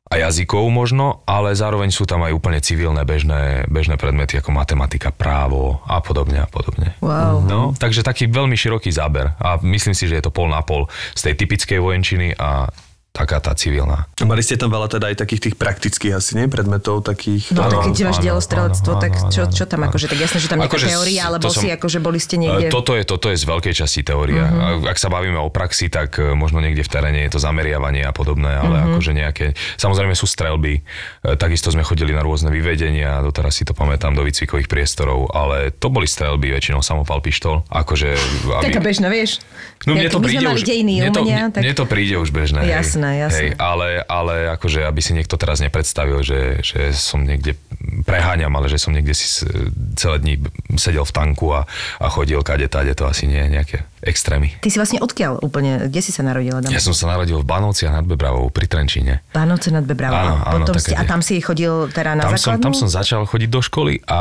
[0.06, 5.10] a jazykov možno, ale zároveň sú tam aj úplne civilné bežné, bežné predmety ako matematika,
[5.10, 6.94] právo a podobne a podobne.
[7.02, 7.42] Wow.
[7.42, 10.86] No, takže taký veľmi široký záber a myslím si, že je to pol na pol
[11.18, 12.70] z tej typickej vojenčiny a
[13.16, 14.04] taká tá civilná.
[14.20, 16.52] Mali ste tam veľa teda aj takých tých praktických asi, nie?
[16.52, 17.56] Predmetov takých...
[17.56, 19.88] No Áno, tak keď máš áno, tak čo, čo tam áno.
[19.88, 22.68] akože, tak jasné, že tam nejaká Akože teória, alebo som- si akože boli ste niekde...
[22.68, 24.44] E, Toto je, toto je z veľkej časti teória.
[24.44, 24.92] Uh-huh.
[24.92, 28.12] Ak sa bavíme o praxi, tak e, možno niekde v teréne je to zameriavanie a
[28.12, 28.88] podobné, ale uh-huh.
[28.92, 29.46] akože nejaké...
[29.80, 30.84] Samozrejme sú strelby,
[31.24, 35.72] e, takisto sme chodili na rôzne vyvedenia, doteraz si to pamätám do výcvikových priestorov, ale
[35.72, 37.64] to boli strelby, väčšinou samopal pištol.
[37.72, 38.12] Akože,
[38.60, 39.40] Taká bežná, vieš.
[39.84, 41.62] No mne to príde už, dejiny mne to, mne, tak...
[41.62, 42.64] mne to príde už bežné.
[42.64, 42.74] hej.
[42.80, 43.38] Jasné, jasné.
[43.38, 47.54] Hej, ale, ale akože, aby si niekto teraz nepredstavil, že, že som niekde
[48.02, 49.46] preháňam, ale že som niekde si
[49.94, 50.34] celé dní
[50.80, 51.68] sedel v tanku a,
[52.00, 54.54] a chodil kade tade, to asi nie je nejaké extrémy.
[54.56, 56.58] Ty si vlastne odkiaľ úplne, kde si sa narodila?
[56.58, 56.70] Dama?
[56.70, 59.26] Ja som sa narodil v Banovciach nad Bebravou pri Trenčíne.
[59.28, 60.14] Pánovce nad Bebravou.
[60.14, 62.62] Áno, áno, Potom ste, a tam si chodil teda na Tam som, základnú?
[62.62, 64.18] tam som začal chodiť do školy a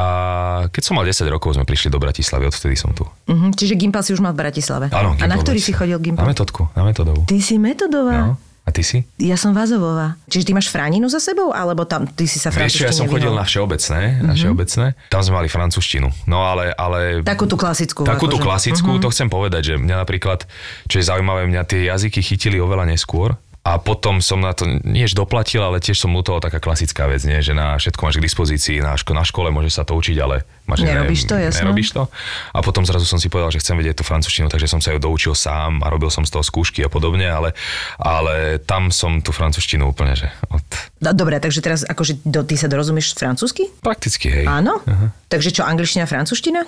[0.68, 3.06] keď som mal 10 rokov, sme prišli do Bratislavy, odvtedy som tu.
[3.26, 4.90] Mhm, čiže Gimpal si už mal v Bratislave.
[4.90, 6.26] Áno, a na ktorý si chodil Na Gimpal?
[6.26, 7.22] metodku, na metodovú.
[7.24, 8.34] Ty si metodová?
[8.34, 8.45] No.
[8.66, 9.06] A ty si?
[9.22, 10.18] Ja som Vázovová.
[10.26, 13.06] Čiže ty máš Fráninu za sebou, alebo tam ty si sa Vieš čo, ja som
[13.06, 14.86] francúzštine chodil na všeobecné, na všeobecné.
[15.14, 16.10] Tam sme mali francúzštinu.
[16.26, 16.74] No ale...
[16.74, 18.02] ale Takú tú klasickú.
[18.02, 18.46] Takúto akože.
[18.50, 20.50] klasickú, to chcem povedať, že mňa napríklad,
[20.90, 23.38] čo je zaujímavé, mňa tie jazyky chytili oveľa neskôr.
[23.66, 27.42] A potom som na to niež doplatil, ale tiež som lutoval taká klasická vec, nie?
[27.42, 30.46] že na všetko máš k dispozícii, na, ško- na škole môže sa to učiť, ale
[30.70, 31.66] máš, Nerobíš to, jasné.
[31.66, 32.06] nerobíš to.
[32.54, 35.02] A potom zrazu som si povedal, že chcem vedieť tú francúzštinu, takže som sa ju
[35.02, 37.58] doučil sám a robil som z toho skúšky a podobne, ale,
[37.98, 40.62] ale tam som tú francúzštinu úplne, že od...
[41.02, 43.66] No, dobre, takže teraz akože do, ty sa dorozumieš francúzsky?
[43.82, 44.46] Prakticky, hej.
[44.46, 44.78] Áno?
[45.26, 46.62] Takže čo, angličtina, francúzština?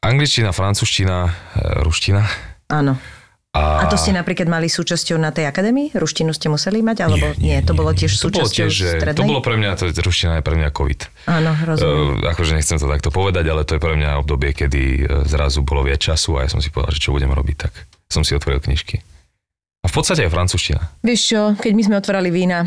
[0.00, 2.24] Angličtina, francúzština, e, ruština.
[2.72, 2.96] Áno.
[3.56, 5.96] A to ste napríklad mali súčasťou na tej akadémii?
[5.96, 7.08] Ruštinu ste museli mať?
[7.08, 7.56] Alebo nie?
[7.56, 9.20] nie, to bolo tiež to bolo súčasťou tiež, že, strednej?
[9.20, 11.00] To bolo pre mňa, to, ruština je pre mňa COVID.
[11.32, 12.20] Áno, rozumiem.
[12.20, 15.64] Uh, akože nechcem to takto povedať, ale to je pre mňa obdobie, kedy e, zrazu
[15.64, 17.72] bolo viac času a ja som si povedal, že čo budem robiť, tak
[18.06, 19.00] som si otvoril knižky.
[19.82, 20.82] A v podstate aj francúzština.
[21.06, 22.66] Vieš čo, keď my sme otvorali vína,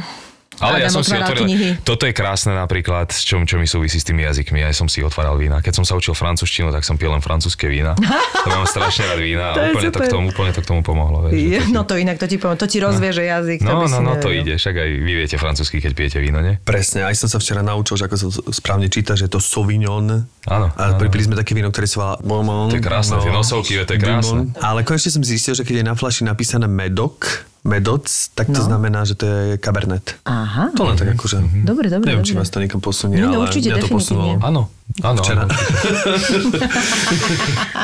[0.61, 1.69] Ale ja som si otvoril, knihy.
[1.81, 4.59] toto je krásne napríklad, s čom, čo mi súvisí s tými jazykmi.
[4.59, 5.59] Ja som si otváral vína.
[5.59, 7.95] Keď som sa učil francúzštinu, tak som pil len francúzske vína.
[8.39, 10.67] To mám strašne rád vína To a je úplne to, k tomu, úplne to k
[10.67, 11.17] tomu pomohlo.
[11.23, 13.59] Vieš, Je, to ti- no to inak, to ti poviem, to ti rozvieže jazyk.
[13.59, 14.39] to by No, no, no, to nevedel.
[14.41, 14.53] ide.
[14.55, 16.55] Však aj vy viete francúzsky, keď pijete víno, nie?
[16.57, 19.39] Presne, aj som sa včera naučil, že ako sa to správne číta, že je to
[19.39, 20.23] Sauvignon.
[20.45, 22.71] Áno, A pripili sme také víno, ktoré sa volá.
[22.71, 24.55] To je krásne, tie nosovky, to je krásne.
[24.57, 27.27] Ale konečne som zistil, že keď je na flaši napísané Medoc,
[27.61, 28.65] Medoc, tak to No.
[28.65, 30.15] znamená, že to je Cabernet.
[30.23, 31.37] Aha, To len tak akože...
[31.61, 32.07] dobre, dobre.
[32.07, 32.41] Neviem, či dobre.
[32.41, 34.39] vás to niekam posunie, Nie, no ale určite, mňa to posunulo.
[34.39, 34.69] Áno,
[35.01, 35.19] áno.
[35.19, 35.41] Včera.
[35.43, 35.53] áno.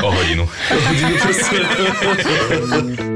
[0.00, 0.44] o hodinu.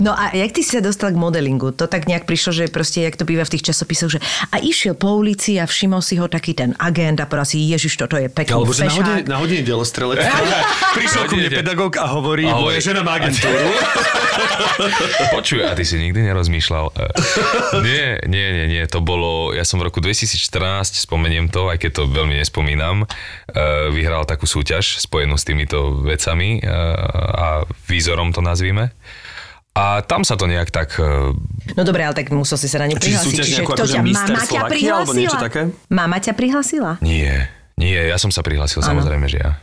[0.00, 1.76] No a jak ty si sa dostal k modelingu?
[1.76, 4.96] To tak nejak prišlo, že proste, jak to býva v tých časopisoch, že a išiel
[4.96, 8.26] po ulici a všimol si ho taký ten agent a povedal si, ježiš, toto je
[8.26, 10.24] pekný Alebo že na hodine, na hodine delostrelec.
[10.96, 13.60] Prišiel ku mne pedagóg a hovorí, A hovorí- žena má agentúru.
[15.36, 16.84] Počuj, a ty si nikdy nerozmýšľal?
[16.90, 17.04] E,
[17.86, 21.90] Nie, nie, nie, nie, to bolo, ja som v roku 2014, spomeniem to, aj keď
[21.92, 23.06] to veľmi nespomínam, e,
[23.92, 28.96] vyhral takú súťaž spojenú s týmito vecami e, a výzorom to nazvime.
[29.70, 30.98] A tam sa to nejak tak...
[30.98, 31.30] e,
[31.78, 33.38] No dobre, ale tak musel si sa na ňu Čiže prihlásiť.
[33.54, 34.42] nejakú kto akože ťa, mama
[35.14, 35.62] ťa také?
[35.86, 36.92] Mama ťa prihlasila?
[37.00, 37.46] Nie,
[37.78, 39.62] nie, ja som sa prihlásil, samozrejme, že ja.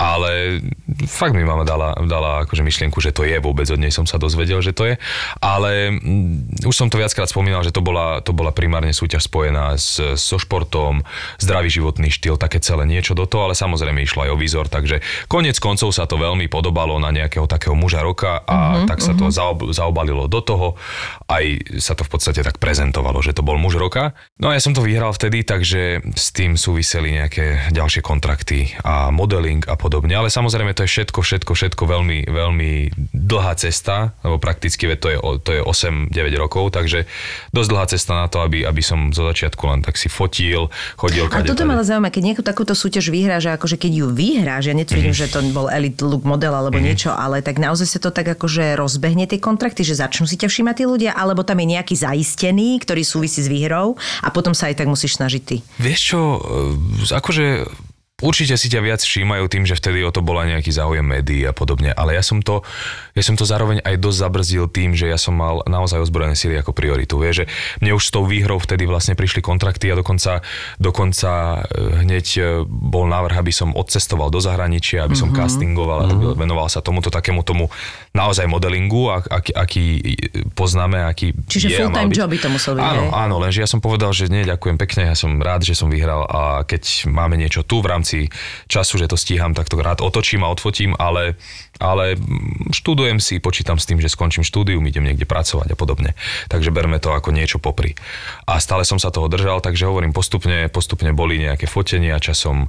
[0.00, 0.62] Ale
[1.06, 4.16] fakt mi mama dala, dala akože myšlienku, že to je, vôbec od nej som sa
[4.16, 4.94] dozvedel, že to je.
[5.42, 9.76] Ale mm, už som to viackrát spomínal, že to bola, to bola primárne súťaž spojená
[9.76, 11.02] s, so športom,
[11.38, 15.02] zdravý životný štýl, také celé niečo do toho, ale samozrejme išlo aj o výzor, takže
[15.26, 19.28] konec koncov sa to veľmi podobalo na nejakého takého muža roka a tak sa to
[19.28, 20.78] zaob, zaobalilo do toho.
[21.26, 21.44] Aj
[21.78, 24.16] sa to v podstate tak prezentovalo, že to bol muž roka.
[24.38, 29.12] No a ja som to vyhral vtedy, takže s tým súviseli nejaké ďalšie kontrakty a
[29.40, 30.12] modeling a podobne.
[30.12, 32.70] Ale samozrejme to je všetko, všetko, všetko veľmi, veľmi
[33.16, 37.08] dlhá cesta, lebo prakticky to je, to je 8-9 rokov, takže
[37.56, 40.68] dosť dlhá cesta na to, aby, aby som zo začiatku len tak si fotil,
[41.00, 44.68] chodil A toto ma zaujíma, keď nejakú takúto súťaž vyhráš, a akože keď ju vyhráš,
[44.68, 48.12] ja netvrdím, že to bol elite look model alebo niečo, ale tak naozaj sa to
[48.12, 51.80] tak akože rozbehne tie kontrakty, že začnú si ťa všímať tí ľudia, alebo tam je
[51.80, 55.56] nejaký zaistený, ktorý súvisí s výhrou a potom sa aj tak musíš snažiť ty.
[55.80, 57.46] Vieš čo, e, akože
[58.20, 61.52] určite si ťa viac všímajú tým, že vtedy o to bola nejaký záujem médií a
[61.52, 62.62] podobne, ale ja som to,
[63.16, 66.56] ja som to zároveň aj dosť zabrzdil tým, že ja som mal naozaj ozbrojené síly
[66.60, 67.20] ako prioritu.
[67.20, 67.46] Vieš, že
[67.80, 70.44] mne už s tou výhrou vtedy vlastne prišli kontrakty a dokonca,
[70.76, 75.40] dokonca e, hneď e, bol návrh, aby som odcestoval do zahraničia, aby som mm-hmm.
[75.44, 77.72] castingoval a robil, venoval sa tomuto takému tomu
[78.12, 79.84] naozaj modelingu, ak, aký, aký
[80.52, 83.78] poznáme, aký Čiže je full-time job by to musel byť, Áno, áno, lenže ja som
[83.78, 87.62] povedal, že nie, ďakujem pekne, ja som rád, že som vyhral a keď máme niečo
[87.62, 88.09] tu v rámci
[88.66, 91.38] času, že to stíham, tak to rád otočím a odfotím, ale,
[91.78, 92.18] ale
[92.74, 96.18] študujem si, počítam s tým, že skončím štúdium, idem niekde pracovať a podobne.
[96.50, 97.94] Takže berme to ako niečo popri.
[98.46, 102.68] A stále som sa toho držal, takže hovorím postupne, postupne boli nejaké fotenia, časom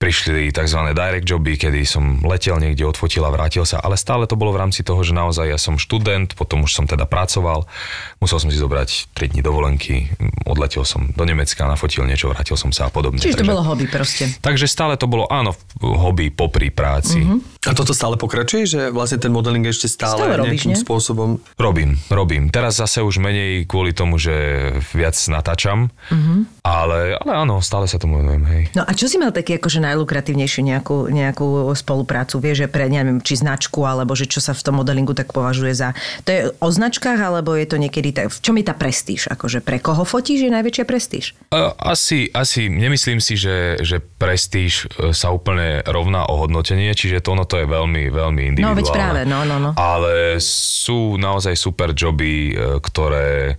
[0.00, 0.80] prišli tzv.
[0.96, 4.64] direct joby, kedy som letel niekde, odfotil a vrátil sa, ale stále to bolo v
[4.64, 7.68] rámci toho, že naozaj ja som študent, potom už som teda pracoval,
[8.16, 10.08] musel som si zobrať 3 dní dovolenky,
[10.48, 13.20] odletel som do Nemecka, nafotil niečo, vrátil som sa a podobne.
[13.20, 14.24] Čiže to Takže- bolo hobby proste.
[14.40, 15.52] Takže stále to bolo, áno,
[15.84, 17.20] hobby popri práci.
[17.20, 17.59] Mm-hmm.
[17.60, 20.80] A toto stále pokračuje, že vlastne ten modeling ešte stále, Stále robíš, nejakým nie?
[20.80, 21.28] spôsobom...
[21.60, 22.48] Robím, robím.
[22.48, 24.32] Teraz zase už menej kvôli tomu, že
[24.96, 26.64] viac natáčam, mm-hmm.
[26.64, 28.62] ale, ale áno, stále sa tomu venujem, hej.
[28.72, 32.40] No a čo si mal taký akože najlukratívnejšiu nejakú, nejakú spoluprácu?
[32.40, 35.76] Vieš, že pre, neviem, či značku, alebo že čo sa v tom modelingu tak považuje
[35.76, 35.92] za...
[36.24, 38.16] To je o značkách, alebo je to niekedy...
[38.16, 39.28] Tak, v čom je tá prestíž?
[39.28, 41.36] Akože pre koho fotíš je najväčšia prestíž?
[41.52, 47.20] Uh, Asi, asi nemyslím si, že, že prestíž e, sa úplne rovná o hodnotenie, čiže
[47.20, 48.78] to ono to je veľmi, veľmi individuálne.
[48.78, 49.70] No, veď práve, no, no, no.
[49.74, 53.54] Ale sú naozaj super joby, e, ktoré e,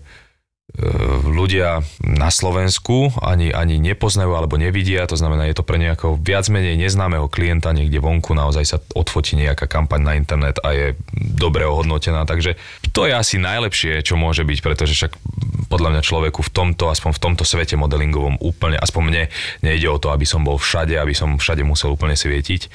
[1.27, 6.47] ľudia na Slovensku ani, ani nepoznajú alebo nevidia, to znamená, je to pre nejakého viac
[6.47, 11.67] menej neznámeho klienta niekde vonku, naozaj sa odfotí nejaká kampaň na internet a je dobre
[11.67, 12.56] ohodnotená, takže
[12.95, 15.19] to je asi najlepšie, čo môže byť, pretože však
[15.67, 19.23] podľa mňa človeku v tomto, aspoň v tomto svete modelingovom úplne, aspoň mne
[19.63, 22.71] nejde o to, aby som bol všade, aby som všade musel úplne svietiť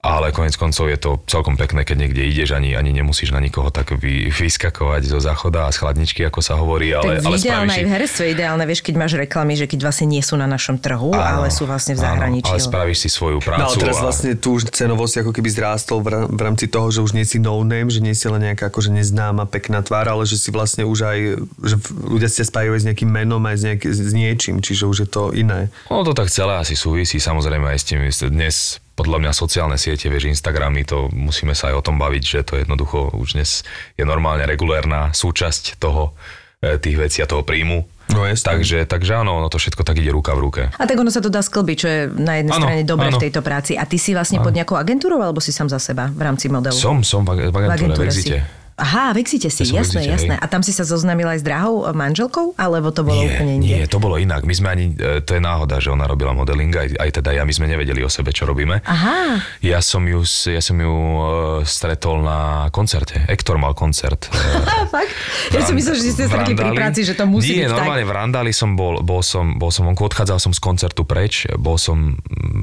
[0.00, 3.68] ale konec koncov je to celkom pekné, keď niekde ideš, ani, ani nemusíš na nikoho
[3.68, 7.72] tak vy, vyskakovať zo záchoda a z chladničky, ako sa hovorí, ale, tak ale ideálne
[7.76, 10.80] aj v herectve ideálne, vieš, keď máš reklamy, že keď vlastne nie sú na našom
[10.80, 12.48] trhu, Áno, ale sú vlastne v áno, zahraničí.
[12.48, 13.60] ale spravíš si svoju prácu.
[13.60, 17.04] No ale teraz a- vlastne tu už cenovosť ako keby zrástol v, rámci toho, že
[17.04, 20.24] už nie si no name, že nie si len nejaká akože neznáma pekná tvár, ale
[20.24, 21.18] že si vlastne už aj,
[21.60, 24.96] že ľudia ste spájajú aj s nejakým menom aj s, nejak, s niečím, čiže už
[25.04, 25.68] je to iné.
[25.92, 28.00] No to tak celé asi súvisí, samozrejme aj s tým,
[28.32, 32.40] dnes podľa mňa sociálne siete, vieš, Instagramy, to musíme sa aj o tom baviť, že
[32.44, 33.64] to jednoducho už dnes
[33.96, 36.12] je normálne regulérna súčasť toho,
[36.60, 37.88] e, tých vecí a toho príjmu.
[38.10, 40.62] No takže, takže áno, no to všetko tak ide ruka v ruke.
[40.74, 43.18] A tak ono sa to dá sklbiť, čo je na jednej Áno, strane dobré áno.
[43.18, 43.78] v tejto práci.
[43.78, 46.74] A ty si vlastne pod nejakou agentúrou, alebo si sám za seba v rámci modelu?
[46.74, 48.34] Som, som v ag- v agentúre, v si.
[48.80, 50.34] Aha, v Exite si, Ja jasné, Exite, jasné.
[50.34, 50.40] hej.
[50.40, 53.52] A tam si sa zoznamila aj s drahou e, manželkou, alebo to bolo Nie, úplne
[53.60, 53.66] inde?
[53.68, 54.42] nie, to bolo inak.
[54.42, 57.44] My sme ani, e, to je náhoda, že ona robila modeling, aj, aj teda ja,
[57.44, 58.80] my sme nevedeli o sebe, čo robíme.
[58.82, 59.36] Aha.
[59.60, 61.22] Ja som ju, ja som ju e,
[61.62, 62.38] stretol na
[62.70, 63.20] koncerte.
[63.26, 64.32] Ektor mal koncert.
[64.94, 65.12] fakt?
[65.52, 68.02] Ja som myslel, že ste v stretli pri práci, že to musí Nie, byť normálne
[68.02, 68.10] tak.
[68.10, 71.76] v Randali som bol, bol som, bol som vonku, odchádzal som z koncertu preč, bol
[71.76, 72.16] som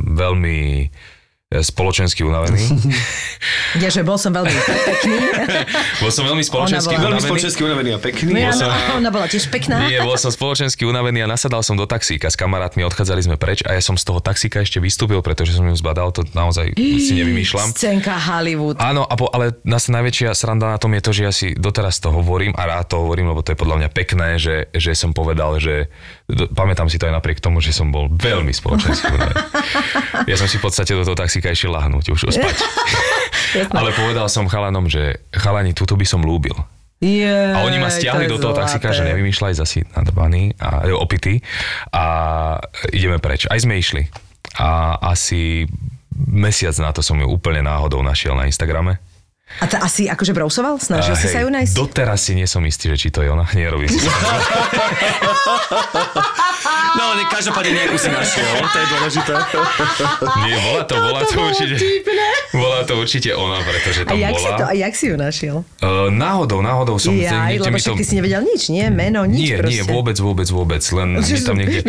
[0.07, 0.89] veľmi
[1.49, 2.59] spoločensky unavený.
[3.77, 5.17] Ja, že bol som veľmi pekný.
[6.01, 7.29] bol som veľmi spoločensky bola- Veľmi unavený.
[7.29, 8.31] spoločensky unavený a pekný.
[8.33, 9.85] No, ja, som- ona bola tiež pekná.
[9.85, 13.61] Nie, bol som spoločensky unavený a nasadal som do taxíka s kamarátmi, odchádzali sme preč
[13.61, 17.13] a ja som z toho taxíka ešte vystúpil, pretože som ju zbadal, to naozaj si
[17.13, 17.69] nevymýšľam.
[17.69, 18.81] Scénka Hollywood.
[18.81, 22.01] Áno, a po, ale nás najväčšia sranda na tom je to, že ja si doteraz
[22.01, 25.13] to hovorím a rád to hovorím, lebo to je podľa mňa pekné, že, že som
[25.13, 25.87] povedal, že
[26.27, 29.43] pamätám si to aj napriek tomu, že som bol veľmi spoločensky unavený.
[30.31, 32.57] Ja som si v podstate do toho taxíka išiel lahnúť, už spať.
[33.79, 36.51] ale povedal som chalanom, že chalani, tuto by som lúbil.
[36.99, 39.13] Jej, A oni ma stiahli do toho taxíka, že zlaté.
[39.13, 41.39] nevymýšľaj, zasi nadrbaný a e, opitý
[41.93, 42.03] a
[42.89, 43.45] ideme preč.
[43.47, 44.09] Aj sme išli.
[44.57, 45.69] A asi
[46.17, 48.97] mesiac na to som ju úplne náhodou našiel na Instagrame.
[49.57, 50.75] A to asi akože brousoval?
[50.77, 51.73] Snažil A si sa ju nájsť?
[51.73, 53.47] Doteraz si nie som istý, že či to je ona.
[53.55, 54.03] Nerobím si.
[56.97, 59.31] No, ale každopádne nejakú si našiel, to je dôležité.
[60.43, 61.75] Nie, bola to, bola to určite.
[62.51, 64.57] Bola to určite ona, pretože A tam jak, si bola.
[64.57, 65.55] to, a jak si ju našiel?
[65.79, 67.13] Uh, náhodou, náhodou som...
[67.13, 68.85] Ja, niekde lebo však ty si nevedel nič, nie?
[68.89, 69.73] Meno, nič nie, proste.
[69.77, 70.81] nie, vôbec, vôbec, vôbec.
[70.81, 71.79] Len mi tam niekde,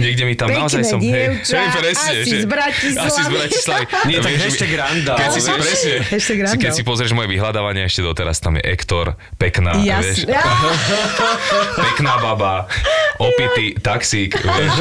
[0.00, 0.98] niekde mi tam pekné naozaj som...
[1.04, 3.04] dievča, hej, presne, asi že- z Bratislavy.
[3.04, 3.84] Asi z Bratislavy.
[4.08, 8.00] Nie, tak hashtag randa, Keď si si presne, si, keď si pozrieš moje vyhľadávanie ešte
[8.00, 10.40] doteraz, tam je Ektor, pekná, vieš, Jasne.
[11.84, 12.70] pekná baba,
[13.18, 14.74] opitý taxík, vieš.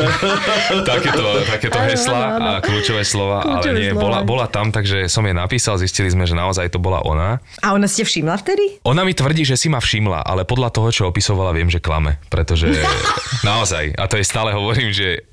[0.90, 2.50] takéto, takéto Áno, hesla áno, áno.
[2.58, 4.02] a kľúčové slova, ale Kľúčové nie, slova.
[4.02, 7.38] bola, bola tam, takže som jej napísal, zistili sme, že naozaj to bola ona.
[7.62, 8.82] A ona ste všimla vtedy?
[8.86, 12.18] Ona mi tvrdí, že si ma všimla, ale podľa toho, čo opisovala, viem, že klame.
[12.28, 12.72] Pretože
[13.48, 15.26] naozaj, a to jej stále hovorím, že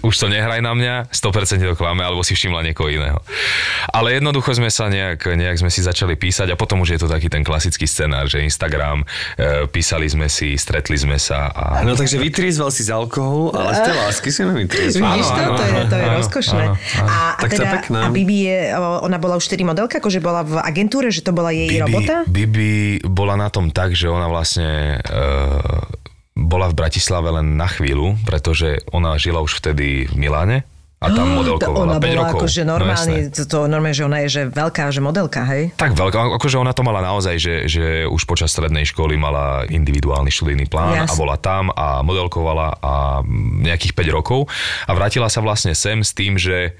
[0.00, 3.20] už to nehraj na mňa, 100% to klame, alebo si všimla niekoho iného.
[3.92, 7.08] Ale jednoducho sme sa nejak, nejak sme si začali písať a potom už je to
[7.10, 9.04] taký ten klasický scenár, že Instagram,
[9.36, 11.64] e, písali sme si, stretli sme sa a...
[11.84, 15.12] No takže vytriezval si z alkoholu, ale z tej lásky si nevytriezval.
[15.12, 15.40] Vidíš to?
[15.44, 16.64] áno, to je, to je áno, rozkošné.
[16.64, 16.74] áno,
[17.04, 17.98] A, a, Tak teda, pekné.
[18.00, 21.52] a Bibi je, ona bola už 4 modelka, akože bola v agentúre, že to bola
[21.52, 22.24] jej robota?
[22.24, 25.20] Bibi bola na tom tak, že ona vlastne e,
[26.32, 30.64] bola v Bratislave len na chvíľu, pretože ona žila už vtedy v Miláne
[31.00, 32.38] a tam To modelkovala ona 5 bola rokov.
[32.44, 33.32] akože No normálne, jasné.
[33.32, 35.72] to, to normálne, že ona je že veľká, že modelka, hej?
[35.74, 40.28] tak veľká, akože ona to mala naozaj, že, že už počas strednej školy mala individuálny
[40.28, 41.08] študijný plán Jasne.
[41.08, 43.24] a bola tam a modelkovala a
[43.64, 44.44] nejakých 5 rokov
[44.84, 46.76] a vrátila sa vlastne sem s tým, že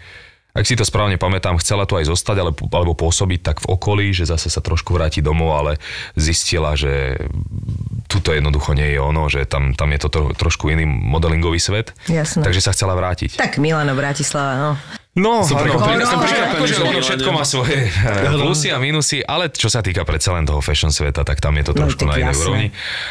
[0.51, 4.11] ak si to správne pamätám, chcela tu aj zostať ale, alebo pôsobiť tak v okolí,
[4.11, 5.73] že zase sa trošku vráti domov, ale
[6.19, 7.17] zistila, že
[8.11, 11.95] tuto jednoducho nie je ono, že tam, tam je to tro, trošku iný modelingový svet.
[12.11, 12.43] Jasné.
[12.43, 13.39] Takže sa chcela vrátiť.
[13.39, 14.73] Tak Milano, Bratislava, no.
[15.21, 17.05] No, Som prekvapený, som akože- prekvapený, že ono Milane.
[17.05, 20.89] všetko má svoje eh, plusy a minusy, ale čo sa týka predsa len toho fashion
[20.89, 22.69] sveta, tak tam je to No, trošku tak na inej úrovni.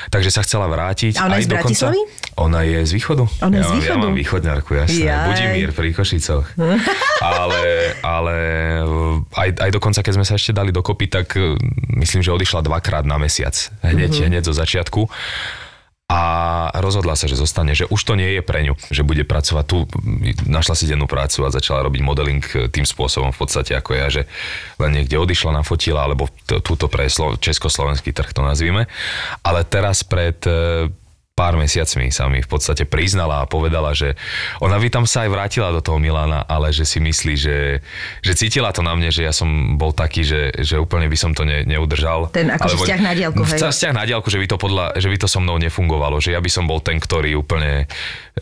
[0.07, 1.13] Takže sa chcela vrátiť.
[1.15, 1.99] A ona aj je z Bratislavy?
[2.35, 3.23] Ona je z východu.
[3.39, 3.99] Ona je ja z mám, Ja východu?
[3.99, 5.03] mám východňarku, jasné.
[5.05, 5.25] Jaj.
[5.27, 6.45] Budimír pri Košicoch.
[7.37, 7.61] ale,
[8.01, 8.35] ale
[8.79, 11.53] eh, aj, aj dokonca, keď sme sa ešte dali dokopy, tak eh,
[11.95, 13.53] myslím, že odišla dvakrát na mesiac.
[13.81, 14.01] Hneď, Mhm.
[14.09, 14.27] mm-hmm.
[14.29, 15.01] hneď zo začiatku
[16.09, 16.21] a
[16.81, 19.85] rozhodla sa, že zostane, že už to nie je pre ňu, že bude pracovať tu,
[20.49, 22.41] našla si dennú prácu a začala robiť modeling
[22.73, 24.25] tým spôsobom v podstate ako ja, že
[24.81, 28.89] len niekde odišla, nafotila, alebo t- túto pre slo- československý trh to nazvime.
[29.45, 30.89] Ale teraz pred e,
[31.39, 34.19] pár mesiacmi sa mi v podstate priznala a povedala, že
[34.59, 37.79] ona by tam sa aj vrátila do toho Milána, ale že si myslí, že,
[38.19, 41.31] že cítila to na mne, že ja som bol taký, že, že úplne by som
[41.31, 42.27] to ne, neudržal.
[42.35, 43.59] Ten akože vzťah na diálku, hej?
[43.71, 46.43] Vzťah na diálku, že by to, podľa, že by to so mnou nefungovalo, že ja
[46.43, 47.87] by som bol ten, ktorý úplne,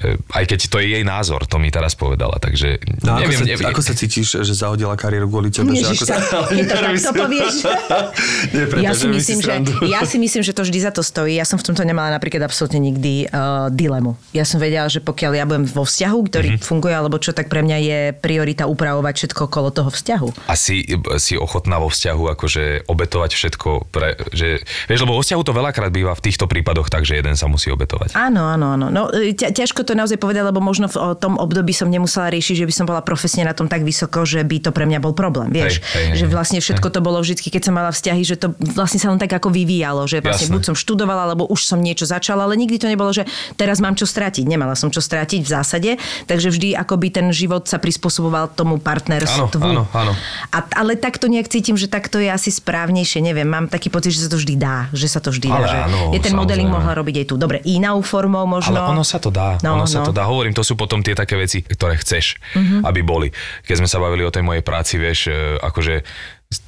[0.01, 3.45] e, aj keď to je jej názor, to mi teraz povedala, takže No, neviem, ako,
[3.45, 3.67] sa, neviem.
[3.69, 5.69] ako sa cítiš, že zahodila kariéru kvôli tebe?
[5.75, 6.15] že Ježiš, ako sa...
[6.49, 7.55] keď to takto povieš.
[8.57, 9.51] Nie, prepáč, ja, si myslím, že,
[9.85, 11.37] ja si myslím, že to vždy za to stojí.
[11.37, 14.15] Ja som v tomto nemala napríklad absolútne nikdy uh, dilemu.
[14.31, 16.55] Ja som vedela, že pokiaľ ja budem vo vzťahu, ktorý Mhm.
[16.55, 16.67] mm-hmm.
[16.67, 20.27] funguje, alebo čo, tak pre mňa je priorita upravovať všetko okolo toho vzťahu.
[20.47, 25.41] a si, si ochotná vo vzťahu akože obetovať všetko, pre, že, vieš, lebo vo vzťahu
[25.43, 28.15] to veľakrát býva v týchto prípadoch tak, že jeden sa musí obetovať.
[28.15, 28.87] Áno, áno, áno.
[28.87, 32.63] No, e, ťa, ťažko to naozaj povedať, lebo možno v tom období som nemusela riešiť,
[32.63, 35.11] že by som bola profesne na tom tak vysoko, že by to pre mňa bol
[35.11, 35.51] problém.
[35.51, 38.47] Vieš, Hej, hej, že vlastne všetko to bolo vždy, keď som mala vzťahy, že to
[38.77, 40.55] vlastne sa len tak ako vyvíjalo, že vlastne Jasné.
[40.55, 43.93] buď som študovala, alebo už som niečo začala, ale nikdy to nebolo, že teraz mám
[43.93, 44.43] čo stratiť.
[44.43, 45.91] Nemala som čo stratiť v zásade,
[46.25, 49.57] takže vždy akoby ten život sa prispôsoboval tomu partnerstvu.
[49.57, 50.13] Áno, áno, áno.
[50.49, 53.19] A, ale takto nejak cítim, že takto je asi správnejšie.
[53.19, 54.87] Neviem, mám taký pocit, že sa to vždy dá.
[54.91, 55.67] Že sa to vždy Ale dá.
[55.67, 56.75] Že áno, je ten modeling samozrejme.
[56.75, 57.35] mohla robiť aj tu.
[57.35, 58.73] Dobre, inou formou možno.
[58.73, 60.05] Ale ono sa to dá, No, ono sa no.
[60.05, 60.23] to dá.
[60.23, 62.83] Hovorím, to sú potom tie také veci, ktoré chceš, Mhm.
[62.83, 63.27] aby boli.
[63.63, 66.03] Keď sme sa bavili o tej mojej práci, vieš, e, akože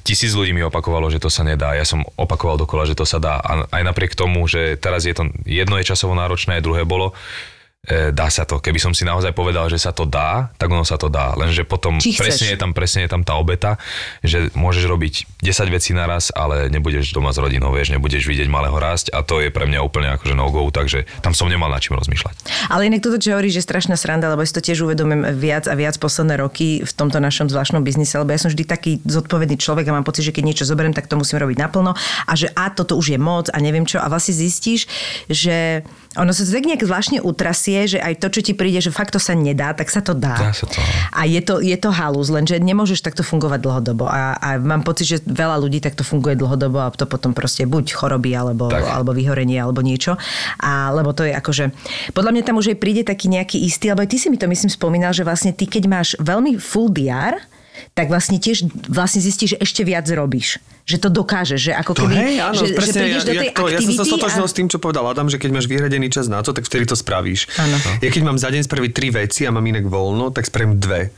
[0.04, 1.72] tisíc ľudí mi opakovalo, že to sa nedá.
[1.72, 3.40] Ja som opakoval dokola, že to sa dá.
[3.40, 7.16] A aj napriek tomu, že teraz je to, jedno je časovo náročné, druhé bolo,
[7.84, 8.60] e, dá sa to.
[8.60, 11.32] Keby som si naozaj povedal, že sa to dá, tak ono sa to dá.
[11.36, 12.20] Lenže potom Či chceš.
[12.20, 13.80] presne je, tam, presne je tam tá obeta,
[14.20, 18.76] že môžeš robiť 10 vecí naraz, ale nebudeš doma s rodinou, vieš, nebudeš vidieť malého
[18.76, 21.96] rásť a to je pre mňa úplne akože no-go, takže tam som nemal na čím
[21.96, 22.68] rozmýšľať.
[22.68, 25.64] Ale inak toto, čo hovoríš, že je strašná sranda, lebo si to tiež uvedomím viac
[25.64, 29.56] a viac posledné roky v tomto našom zvláštnom biznise, lebo ja som vždy taký zodpovedný
[29.56, 32.52] človek a mám pocit, že keď niečo zoberiem, tak to musím robiť naplno a že
[32.52, 34.86] a toto už je moc a neviem čo a vlastne zistíš,
[35.28, 35.86] že
[36.18, 37.22] ono sa to tak nejak zvláštne
[37.70, 40.12] utrasie, že aj to, čo ti príde, že fakt to sa nedá, tak sa to
[40.12, 40.34] dá.
[40.34, 40.78] Dá sa to.
[41.14, 44.10] A je to, je to halus, lenže nemôžeš takto fungovať dlhodobo.
[44.10, 47.94] A, a mám pocit, že veľa ľudí takto funguje dlhodobo a to potom proste buď
[47.94, 48.82] choroby, alebo, Tak.
[48.82, 50.18] alebo vyhorenie, alebo niečo.
[50.58, 51.70] A, lebo to je akože...
[52.12, 54.50] Podľa mňa tam už aj príde taký nejaký istý, alebo aj ty si mi to
[54.50, 57.38] myslím spomínal, že vlastne ty, keď máš veľmi full DR,
[57.96, 60.60] tak vlastne tiež vlastne zistíš, že ešte viac robíš.
[60.90, 63.32] Že to dokážeš, že ako To keby, hej, áno, že, že presne, prídeš ja, do
[63.32, 64.50] tej jak to, ja som sa aktivity stotožnil a...
[64.50, 66.98] s tým, čo povedal Adam, že keď máš vyhradený čas na to, tak vtedy to
[66.98, 67.46] spravíš.
[67.54, 67.76] Áno.
[68.02, 71.14] Ja keď mám za deň spraviť tri veci a mám inak voľno, tak spravím dve.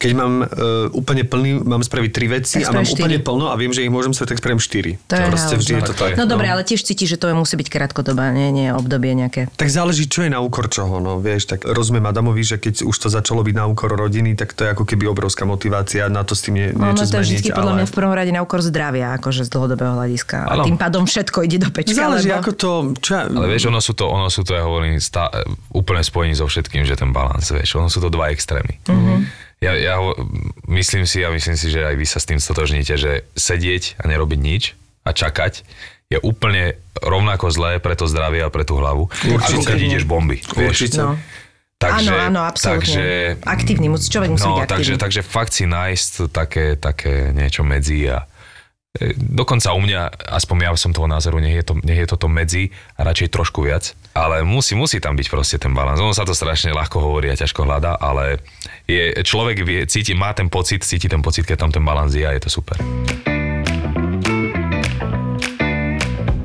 [0.00, 3.28] Keď mám uh, úplne plný, mám spraviť tri veci Tak a mám spravíš úplne štyri.
[3.28, 4.92] plno a viem, že ich môžem spraviť, tak spravím štyri.
[5.06, 5.88] To je Proste vždy je no.
[5.88, 6.10] to tak.
[6.16, 9.52] No dobre, ale tiež cítiš, že to musí byť krátkodobá, nie, nie obdobie nejaké.
[9.54, 12.96] Tak záleží, čo je na úkor čoho, no vieš, tak rozumiem Adamovi, že keď už
[12.96, 16.34] to začalo byť na úkor rodiny, tak to je ako keby obrovská motivácia na to
[16.34, 18.40] s tým nie, No, niečo to je zmeniť, vždy podľa mňa v prvom rade na
[18.40, 20.46] úkor zdravia, akože z dlhodobého hľadiska.
[20.46, 21.96] A tým pádom všetko ide do pečka.
[21.96, 22.38] Záleží, lebo...
[22.44, 22.70] ako to...
[23.00, 25.32] Čo Ale vieš, ono sú to, ono sú to, ja hovorím, stá,
[25.74, 28.78] úplne spojení so všetkým, že ten balans, vieš, ono sú to dva extrémy.
[28.86, 29.18] Mm-hmm.
[29.60, 30.16] Ja, ja ho-
[30.72, 34.08] myslím si a myslím si, že aj vy sa s tým stotožníte, že sedieť a
[34.08, 34.72] nerobiť nič
[35.04, 35.64] a čakať
[36.10, 39.38] je úplne rovnako zlé pre to zdravie a pre tú hlavu, Určite.
[39.38, 40.42] ako keď ideš bomby.
[40.42, 40.68] Vieš.
[40.74, 40.98] Určite.
[40.98, 41.14] No.
[41.80, 42.84] Takže, Áno, áno, absolútne.
[42.84, 43.04] Takže,
[43.40, 45.00] Aktívny, musí- človek musí no, byť takže, aktívny.
[45.00, 48.28] takže fakt si nájsť také, také niečo medzi a
[49.14, 52.74] dokonca u mňa, aspoň ja som toho názoru, nech je, to, nech je toto medzi
[52.98, 56.02] a radšej trošku viac, ale musí, musí tam byť proste ten balans.
[56.02, 58.42] Ono sa to strašne ľahko hovorí a ťažko hľadá, ale
[58.90, 62.26] je, človek vie, cíti, má ten pocit, cíti ten pocit, keď tam ten balans je
[62.26, 62.82] a je to super.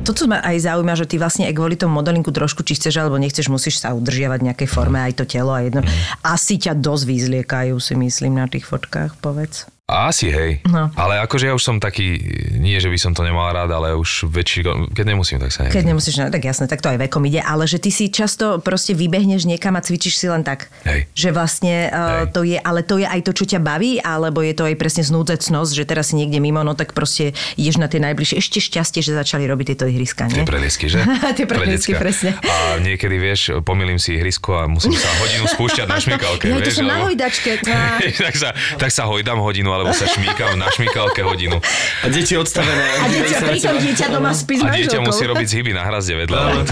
[0.06, 3.02] To, čo ma aj zaujíma, že ty vlastne aj kvôli tomu modelingu trošku, či chceš
[3.02, 5.82] alebo nechceš, musíš sa udržiavať v nejakej forme, aj to telo a jedno.
[6.22, 9.66] Asi ťa dosť vyzliekajú, si myslím, na tých fotkách, povedz.
[9.86, 10.66] A Asi, hej.
[10.66, 10.90] No.
[10.98, 12.18] Ale akože ja už som taký,
[12.58, 15.78] nie že by som to nemal rád, ale už väčší, keď nemusím, tak sa neviem.
[15.78, 18.58] Keď nemusíš, no tak jasné, tak to aj vekom ide, ale že ty si často
[18.66, 20.74] proste vybehneš niekam a cvičíš si len tak.
[20.90, 21.06] Hej.
[21.14, 22.34] Že vlastne uh, Hej.
[22.34, 25.06] to je, ale to je aj to, čo ťa baví, alebo je to aj presne
[25.06, 28.42] znúdzecnosť, že teraz si niekde mimo, no tak proste ideš na tie najbližšie.
[28.42, 30.42] Ešte šťastie, že začali robiť tieto ihriska, nie?
[30.42, 31.06] Tie preliesky, že?
[31.38, 32.34] Tie preliesky, presne.
[32.42, 36.46] A niekedy, vieš, pomýlim si ihrisko a musím sa hodinu spúšťať na šmikalke.
[36.56, 37.52] Ja, to vieš, som na lebo- hojdačke.
[37.70, 38.00] Á.
[38.02, 41.60] tak, sa, tak sa hojdám hodinu, alebo sa šmíkam na šmikalke hodinu.
[42.02, 42.86] A deti odstavené.
[43.04, 46.64] A dieťa, pritom dieťa doma spí s A dieťa musí robiť zhyby na hrazde vedľa.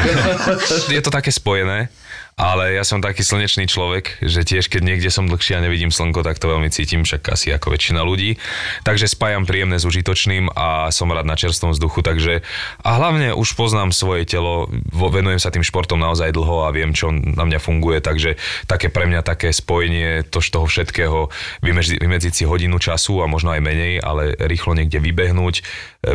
[0.88, 1.92] je to také spojené.
[2.34, 6.26] Ale ja som taký slnečný človek, že tiež keď niekde som dlhšie a nevidím slnko,
[6.26, 8.42] tak to veľmi cítim, však asi ako väčšina ľudí.
[8.82, 12.42] Takže spájam príjemné s užitočným a som rád na čerstvom vzduchu, takže
[12.82, 17.14] a hlavne už poznám svoje telo, venujem sa tým športom naozaj dlho a viem, čo
[17.14, 21.30] na mňa funguje, takže také pre mňa také spojenie to, toho všetkého,
[21.62, 25.64] vymedzi, vymedziť si hodinu času a možno aj menej, ale rýchlo niekde vybehnúť, e,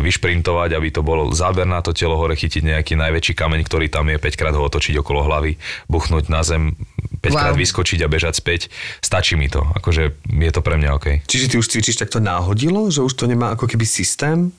[0.03, 4.11] vyšprintovať, aby to bolo záber na to telo hore, chytiť nejaký najväčší kameň, ktorý tam
[4.11, 5.55] je, 5 krát ho otočiť okolo hlavy,
[6.09, 6.73] buchnúť na zem,
[7.21, 7.61] 5 krát Wow.
[7.61, 8.73] vyskočiť a bežať späť.
[8.97, 11.07] Stačí mi to, akože je to pre mňa OK.
[11.29, 14.49] Čiže ty už cvičíš takto náhodilo, že už to nemá ako keby systém?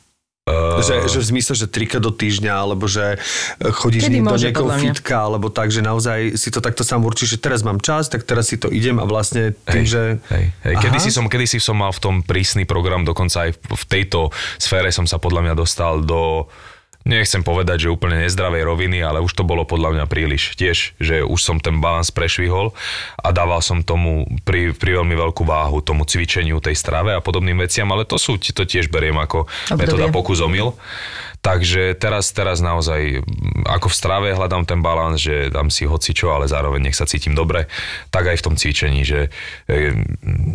[0.48, 3.20] Uh, že, že v zmysle, že trikrát do týždňa, alebo že
[3.60, 4.78] e, chodíš Kedy do mňa.
[4.82, 8.24] fitka, alebo tak, že naozaj si to takto sám určíš, že teraz mám čas, tak
[8.24, 10.02] teraz si to idem a vlastne tým, Hej, že...
[10.32, 10.74] hej, hej.
[10.74, 10.82] Aha.
[10.82, 13.84] Kedy, si som, kedy si som mal v tom prísny program, dokonca aj v, v
[13.84, 16.48] tejto sfére som sa podľa mňa dostal do
[17.10, 20.54] nechcem povedať, že úplne nezdravej roviny, ale už to bolo podľa mňa príliš.
[20.54, 22.70] Tiež, že už som ten balans prešvihol
[23.18, 27.58] a dával som tomu pri, pri veľmi veľkú váhu, tomu cvičeniu, tej strave a podobným
[27.58, 29.78] veciam, ale to sú, to tiež beriem ako Obdobie.
[29.82, 30.78] metóda pokus omyl.
[31.40, 33.24] Takže teraz, teraz naozaj
[33.64, 37.32] ako v strave hľadám ten balans, že dám si hocičo, ale zároveň nech sa cítim
[37.32, 37.64] dobre,
[38.12, 39.32] tak aj v tom cvičení, že
[39.64, 39.96] e,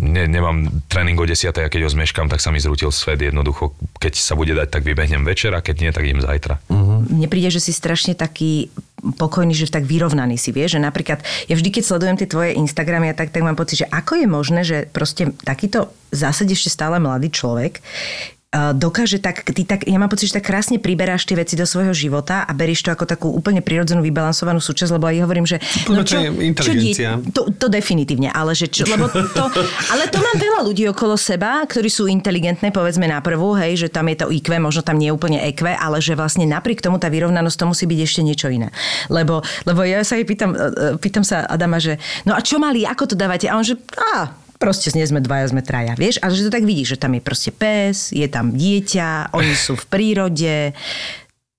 [0.05, 3.73] ne, nemám tréning o 10 a keď ho zmeškam, tak sa mi zrútil svet jednoducho.
[3.97, 6.61] Keď sa bude dať, tak vybehnem večer a keď nie, tak idem zajtra.
[6.69, 8.69] Mne príde, že si strašne taký
[9.17, 13.13] pokojný, že tak vyrovnaný si, vieš, že napríklad, ja vždy, keď sledujem tie tvoje Instagramy
[13.13, 16.71] a tak, tak mám pocit, že ako je možné, že proste takýto v zásade ešte
[16.71, 17.83] stále mladý človek
[18.75, 21.91] dokáže tak, ty tak, ja mám pocit, že tak krásne priberáš tie veci do svojho
[21.91, 25.59] života a berieš to ako takú úplne prirodzenú, vybalansovanú súčasť, lebo aj hovorím, že...
[25.85, 27.19] To je inteligencia.
[27.19, 29.43] die- to, to definitívne, ale že čo, lebo to,
[29.91, 33.87] ale to mám veľa ľudí okolo seba, ktorí sú inteligentné, povedzme na prvú, hej, že
[33.91, 36.95] tam je to IQ, možno tam nie je úplne EQ, ale že vlastne napriek tomu
[37.01, 38.71] tá vyrovnanosť to musí byť ešte niečo iné.
[39.11, 42.61] Lebo, lebo ja sa jej pýtam, e, e, pýtam sa Adama, že no a čo
[42.61, 43.51] mali, ako to dávate?
[43.51, 43.75] A on, že
[44.15, 46.19] á, proste nie sme dvaja, sme traja, vieš?
[46.23, 49.75] Ale že to tak vidíš, že tam je proste pes, je tam dieťa, oni sú
[49.75, 50.71] v prírode,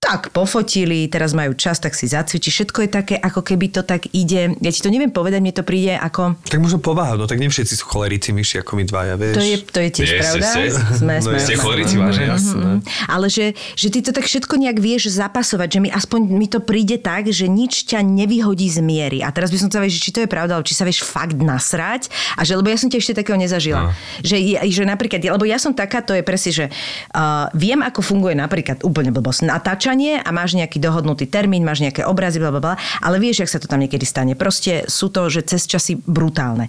[0.07, 2.55] tak pofotili, teraz majú čas, tak si zacvičí.
[2.55, 4.55] Všetko je také, ako keby to tak ide.
[4.63, 6.39] Ja ti to neviem povedať, mne to príde ako...
[6.47, 9.35] Tak možno povaha, no tak nie všetci sú cholerici myši ako my dvaja, vieš.
[9.35, 10.49] To je, to je tiež Nie, pravda.
[10.95, 12.31] Sme, No sme, ste cholerici, vážne?
[12.31, 12.71] Jasné.
[13.11, 16.63] Ale že, že ty to tak všetko nejak vieš zapasovať, že mi aspoň mi to
[16.63, 19.27] príde tak, že nič ťa nevyhodí z miery.
[19.27, 21.35] A teraz by som vedieť, že či to je pravda, alebo či sa vieš fakt
[21.35, 22.07] nasrať.
[22.39, 23.91] A že, lebo ja som ti ešte takého nezažila.
[23.91, 24.23] No.
[24.23, 28.39] Že, že napríklad, lebo ja som taká, to je presne, že uh, viem, ako funguje
[28.39, 32.75] napríklad úplne blbosť natáčanie a máš nejaký dohodnutý termín, máš nejaké obrazy, bla, bla, bla,
[33.01, 34.37] ale vieš, jak sa to tam niekedy stane.
[34.37, 36.69] Proste sú to, že cez časy brutálne.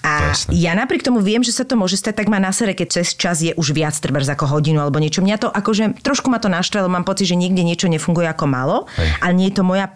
[0.00, 0.56] A Jasné.
[0.56, 3.12] ja napriek tomu viem, že sa to môže stať, tak ma na sere, keď cez
[3.12, 5.20] čas je už viac trebárs ako hodinu alebo niečo.
[5.20, 8.44] Mňa to akože trošku ma to naštve, lebo mám pocit, že niekde niečo nefunguje ako
[8.48, 9.08] malo, Hej.
[9.20, 9.92] ale nie je to moja,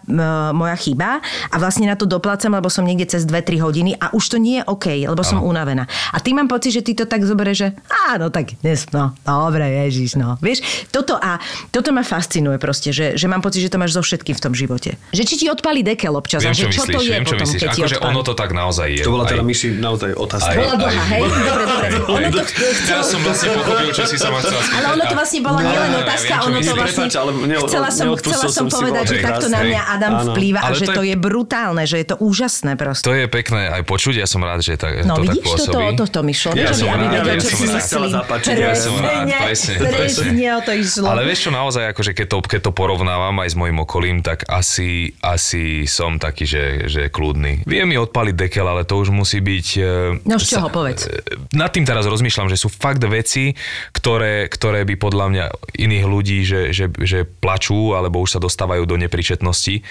[0.53, 4.35] moja chyba a vlastne na to doplácam, lebo som niekde cez 2-3 hodiny a už
[4.35, 5.89] to nie je OK, lebo som unavená.
[6.13, 7.67] A ty mám pocit, že ty to tak zoberieš, že
[8.09, 10.37] áno, tak dnes, no, dobre, ježiš, no.
[10.37, 10.61] Vieš,
[10.93, 11.41] toto a
[11.71, 14.53] toto ma fascinuje proste, že, že mám pocit, že to máš so všetkým v tom
[14.53, 15.01] živote.
[15.15, 17.23] Že či ti odpali dekel občas a Viem, že čo čo to myslíš, je viem,
[17.25, 17.61] čo potom, myslíš.
[17.63, 19.03] keď ti Akože ono to tak naozaj je.
[19.03, 20.51] To bola teda Aj- myši naozaj otázka.
[20.51, 21.21] aj- Bola dlhá, aj- hej?
[21.49, 21.87] Dobre, dobre.
[22.05, 22.41] Ono to
[22.85, 24.75] Ja som vlastne pochopil, čo si sa ma chcela spýtať.
[24.75, 27.01] Ale ono to vlastne bola No, nielen ja otázka, viem, čo ono to vlastne...
[27.01, 30.69] Prepáč, ale ne- chcela som, chcela som povedať, že takto na mňa Adam vplýva a
[30.71, 33.03] že to je- brutálne, že je to úžasné proste.
[33.03, 35.79] To je pekné aj počuť, ja som rád, že tak, No to tak vidíš, toto,
[35.79, 35.95] pôsobí.
[35.95, 36.49] toto mi šlo.
[36.53, 38.17] Ja som rád, ja som si sa chcela myslím.
[38.17, 39.89] zapáčiť, ja som rád, presne, presne.
[39.89, 41.05] presne o to išlo.
[41.07, 44.43] Ale vieš čo, naozaj, akože keď to, keď to porovnávam aj s mojim okolím, tak
[44.45, 44.89] asi,
[45.19, 47.63] asi som taký, že, že kľudný.
[47.63, 49.67] Vie mi odpaliť dekel, ale to už musí byť...
[49.85, 51.05] e, No z čoho, povedz.
[51.05, 51.21] e,
[51.53, 53.53] Nad tým teraz rozmýšľam, že sú fakt veci,
[53.93, 55.45] ktoré, ktoré by podľa mňa
[55.77, 59.85] iných ľudí, že, že, že plačú alebo už sa dostávajú do nepričetnosti.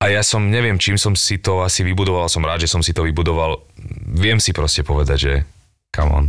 [0.00, 2.96] A ja som, neviem, čím som si to asi vybudoval, som rád, že som si
[2.96, 3.60] to vybudoval.
[4.16, 5.32] Viem si proste povedať, že
[5.92, 6.24] come on,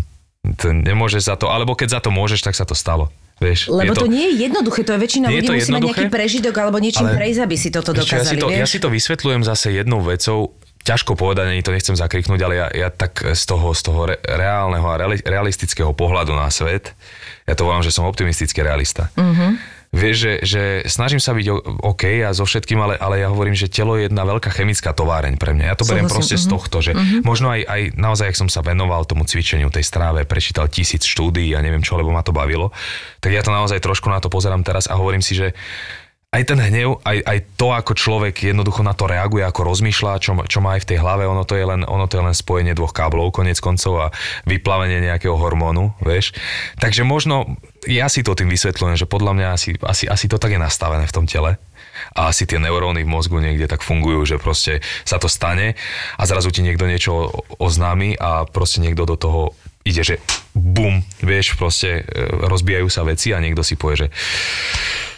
[0.60, 3.08] to nemôže za to, alebo keď za to môžeš, tak sa to stalo.
[3.42, 6.08] Vieš, Lebo je to, nie je jednoduché, to je väčšina ľudí to musí mať nejaký
[6.14, 8.70] prežidok alebo niečím prejsť, aby si toto čo, ja, si dokázali, to, ja vieš?
[8.70, 10.54] si to vysvetľujem zase jednou vecou,
[10.84, 14.16] ťažko povedať, ani to nechcem zakriknúť, ale ja, ja tak z toho, z toho re,
[14.22, 16.94] reálneho a reali, realistického pohľadu na svet,
[17.46, 19.10] ja to volám, že som optimistický realista.
[19.18, 19.82] Mm-hmm.
[19.92, 21.52] Vieš, že, že snažím sa byť
[21.84, 25.36] OK a so všetkým, ale, ale ja hovorím, že telo je jedna veľká chemická továreň
[25.36, 25.68] pre mňa.
[25.68, 26.52] Ja to beriem proste z mhm.
[26.56, 26.96] tohto, že
[27.28, 31.52] možno aj, aj naozaj, ak som sa venoval tomu cvičeniu, tej stráve, prečítal tisíc štúdií
[31.52, 32.72] a neviem čo, lebo ma to bavilo,
[33.20, 35.52] tak ja to naozaj trošku na to pozerám teraz a hovorím si, že
[36.32, 40.32] aj ten hnev, aj, aj to, ako človek jednoducho na to reaguje, ako rozmýšľa, čo,
[40.48, 42.72] čo má aj v tej hlave, ono to, je len, ono to je len spojenie
[42.72, 44.08] dvoch káblov, konec koncov a
[44.48, 46.32] vyplavenie nejakého hormónu, vieš.
[46.80, 50.56] Takže možno ja si to tým vysvetľujem, že podľa mňa asi, asi, asi to tak
[50.56, 51.60] je nastavené v tom tele.
[52.16, 55.76] a asi tie neuróny v mozgu niekde tak fungujú, že proste sa to stane
[56.16, 57.28] a zrazu ti niekto niečo
[57.60, 59.42] oznámi a proste niekto do toho
[59.84, 60.16] ide, že
[60.56, 64.14] bum, vieš, proste e, rozbijajú sa veci a niekto si povie, že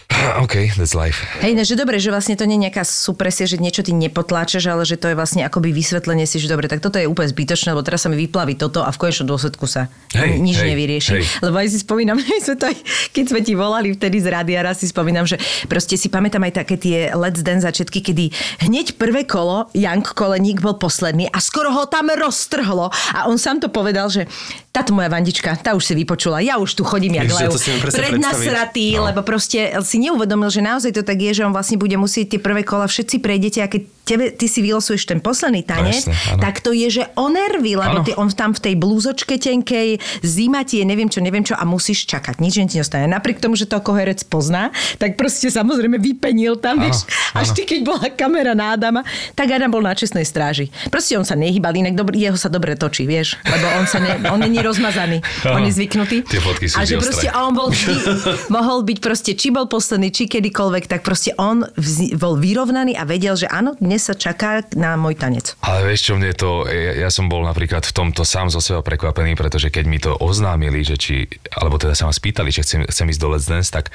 [0.43, 1.24] OK, that's life.
[1.39, 4.66] Hej, no, že dobre, že vlastne to nie je nejaká supresia, že niečo ty nepotláčaš,
[4.66, 7.74] ale že to je vlastne akoby vysvetlenie si, že dobre, tak toto je úplne zbytočné,
[7.74, 11.12] lebo teraz sa mi vyplaví toto a v konečnom dôsledku sa Hej, nič hej, nevyrieši.
[11.14, 11.24] hej.
[11.41, 12.76] Lebo aj si spomínam, my sme to aj,
[13.12, 15.36] keď sme ti volali vtedy z rádia, raz si spomínam, že
[15.68, 18.26] proste si pamätám aj také tie Let's Dance začiatky, kedy
[18.64, 23.60] hneď prvé kolo, Jank Koleník bol posledný a skoro ho tam roztrhlo a on sám
[23.60, 24.28] to povedal, že
[24.74, 29.06] táto moja Vandička, tá už si vypočula, ja už tu chodím jak presne prednasratý, No.
[29.10, 32.39] lebo proste si neuvedomil, že naozaj to tak je, že on vlastne bude musieť tie
[32.41, 36.39] prvé kola všetci prejdete a keď tebe, ty si vylosuješ ten posledný tanec, áno.
[36.43, 40.68] tak to je, že o nervy, lebo ty, on tam v tej blúzočke tenkej, zima
[40.68, 43.08] ti je neviem čo, neviem čo a musíš čakať, nič ti nestane.
[43.08, 47.56] Napriek tomu, že to ako herec pozná, tak proste samozrejme vypenil tam, Áno, vieš, až
[47.56, 49.01] ty, keď bola kamera na Adama,
[49.34, 50.68] tak Adam bol na čestnej stráži.
[50.91, 54.20] Proste on sa nehýbal, inak dobr, jeho sa dobre točí, vieš, lebo on sa ne,
[54.28, 56.28] on není rozmazaný, on je zvyknutý.
[56.28, 57.95] Tie fotky sú A že proste a on bol vždy,
[58.58, 63.08] mohol byť proste, či bol posledný, či kedykoľvek, tak proste on vzi, bol vyrovnaný a
[63.08, 65.54] vedel, že áno, dnes sa čaká na môj tanec.
[65.62, 68.82] Ale vieš čo, mne to, ja, ja som bol napríklad v tomto sám zo seba
[68.82, 72.89] prekvapený, pretože keď mi to oznámili, že či, alebo teda sa ma spýtali, že chcem,
[72.89, 73.94] chcem ísť do Let's Dance, tak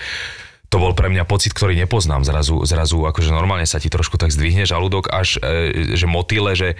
[0.71, 2.23] to bol pre mňa pocit, ktorý nepoznám.
[2.23, 6.79] Zrazu, zrazu akože normálne sa ti trošku tak zdvihne žalúdok, až e, že motýle, že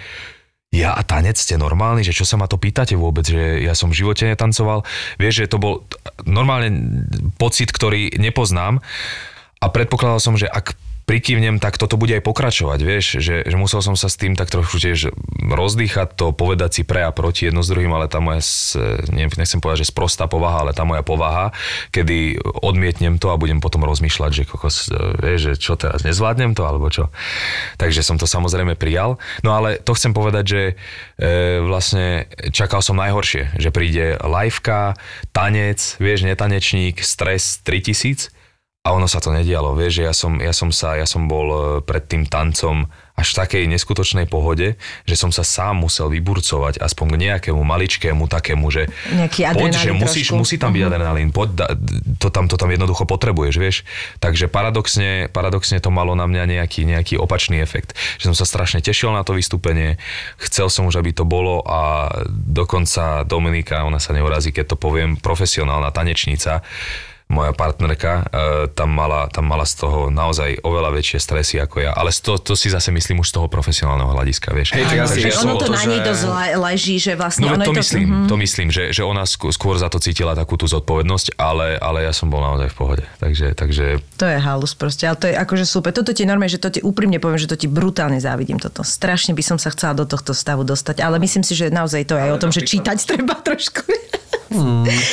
[0.71, 3.91] ja a tanec ste normálni, že čo sa ma to pýtate vôbec, že ja som
[3.91, 4.87] v živote netancoval.
[5.19, 5.83] Vieš, že to bol
[6.23, 7.03] normálne
[7.35, 8.79] pocit, ktorý nepoznám
[9.59, 10.71] a predpokladal som, že ak
[11.09, 14.53] prikývnem, tak toto bude aj pokračovať, vieš, že, že musel som sa s tým tak
[14.53, 15.09] trošku tiež
[15.49, 18.45] rozdýchať to, povedať si pre a proti jedno s druhým, ale tá moja,
[19.09, 21.49] nechcem povedať, že sprostá povaha, ale tá moja povaha,
[21.89, 26.53] kedy odmietnem to a budem potom rozmýšľať, že kokos, e, vieš, že čo teraz, nezvládnem
[26.53, 27.09] to, alebo čo.
[27.81, 29.17] Takže som to samozrejme prijal.
[29.41, 30.73] No ale to chcem povedať, že e,
[31.65, 34.93] vlastne čakal som najhoršie, že príde liveka,
[35.33, 38.38] tanec, vieš, netanečník, stres 3000
[38.79, 41.47] a ono sa to nedialo, vieš, že ja som, ja som sa, ja som bol
[41.51, 46.79] e, pred tým tancom až v takej neskutočnej pohode, že som sa sám musel vyburcovať
[46.79, 50.39] aspoň k nejakému maličkému takému, že Nejaký poď, že musíš, trošku.
[50.39, 51.65] musí tam byť adrenalín, poď, da,
[52.23, 53.77] to, tam, to tam jednoducho potrebuješ, vieš.
[54.23, 58.79] Takže paradoxne, paradoxne to malo na mňa nejaký, nejaký opačný efekt, že som sa strašne
[58.79, 59.99] tešil na to vystúpenie,
[60.39, 65.19] chcel som už, aby to bolo a dokonca Dominika, ona sa neurazí, keď to poviem,
[65.19, 66.63] profesionálna tanečnica,
[67.29, 68.37] moja partnerka, e,
[68.69, 71.93] tam, mala, tam mala z toho naozaj oveľa väčšie stresy ako ja.
[71.93, 74.73] Ale to, to si zase myslím už z toho profesionálneho hľadiska, vieš.
[74.73, 77.45] Hej, tak asi je ono to, to na nej že- dosť le- leží, že vlastne
[77.45, 77.79] No ono to je to...
[77.79, 78.25] myslím, Mhm.
[78.25, 82.01] to myslím, že, že ona skôr, skôr za to cítila takú tú zodpovednosť, ale, ale
[82.01, 83.03] ja som bol naozaj v pohode.
[83.19, 85.91] Takže, takže To je halus proste, ale to je akože super.
[85.91, 88.81] Toto ti normálne, že to ti úprimne poviem, že to ti brutálne závidím toto.
[88.81, 92.17] Strašne by som sa chcela do tohto stavu dostať, ale myslím si, že naozaj to
[92.17, 93.85] je aj o tom, že čítať treba trošku.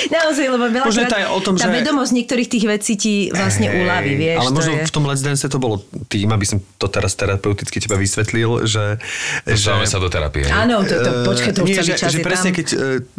[0.08, 2.92] Naozaj, lebo veľa Možno je to aj o tom, tá že- vedomosť niektorých tých vecí
[2.94, 4.38] ti vlastne uľaví, vieš.
[4.40, 4.82] Ale to možno je...
[4.82, 5.76] v tom Let's Dance to bolo
[6.06, 8.96] tým, aby som to teraz terapeuticky teba vysvetlil, že...
[9.44, 10.46] dostávame sa do terapie.
[10.46, 12.56] Áno, to, to, počkaj, to nie, že, čas že je presne tam.
[12.56, 12.76] keď e,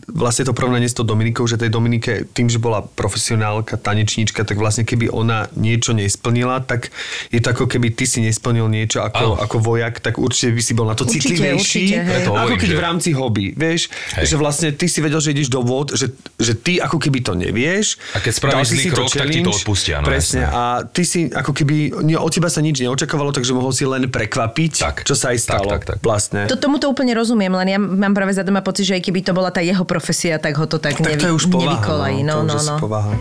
[0.09, 4.57] vlastne to porovnanie s tou Dominikou, že tej Dominike tým, že bola profesionálka, tanečníčka, tak
[4.57, 6.89] vlastne keby ona niečo nesplnila, tak
[7.30, 9.34] je to ako keby ty si nesplnil niečo ako, Áno.
[9.38, 11.84] ako vojak, tak určite by si bol na to Určite, citlivejší.
[11.86, 12.24] určite, hej.
[12.28, 14.26] Ako keď že- v rámci hobby, vieš, Hej.
[14.28, 16.07] že vlastne ty si vedel, že ideš do vod, že,
[16.38, 17.97] že ty ako keby to nevieš.
[18.14, 20.43] A keď spravíš zlý krok, tak ti to odpustia, no Presne.
[20.43, 20.53] jasné.
[20.53, 24.08] A ty si ako keby, nie, od teba sa nič neočakávalo, takže mohol si len
[24.08, 24.95] prekvapiť, Tak.
[25.03, 25.70] čo sa aj Tak, stalo.
[25.70, 25.97] tak, tak.
[25.99, 26.45] Vlastne.
[26.45, 29.20] To, tomu to úplne rozumiem, len ja mám práve za doma pocit, že aj keby
[29.22, 31.64] to bola tá jeho profesia, tak ho to tak, tak nevy, to je už povaha.
[31.76, 32.20] nevykolají.
[32.22, 32.76] No, to už no, no.
[32.80, 33.12] povaha.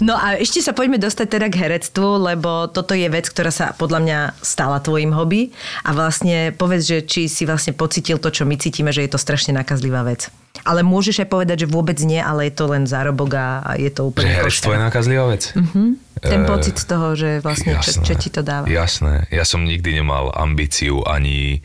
[0.00, 3.76] No a ešte sa poďme dostať teda k herectvu, lebo toto je vec, ktorá sa
[3.76, 5.52] podľa mňa stala tvojim hobby
[5.84, 9.20] a vlastne povedz, že či si vlastne pocitil to, čo my cítime, že je to
[9.20, 10.32] strašne nakazlivá vec.
[10.64, 14.02] Ale môžeš aj povedať, že vôbec nie, ale je to len zárobok a je to
[14.04, 15.42] Že úplne herectvo je nakazlivá vec?
[15.54, 16.10] Mhm.
[16.20, 18.68] Ten Eh, pocit z toho, že vlastne čo, čo ti to dáva.
[18.68, 19.24] Jasné.
[19.32, 21.64] Ja som nikdy nemal ambíciu ani,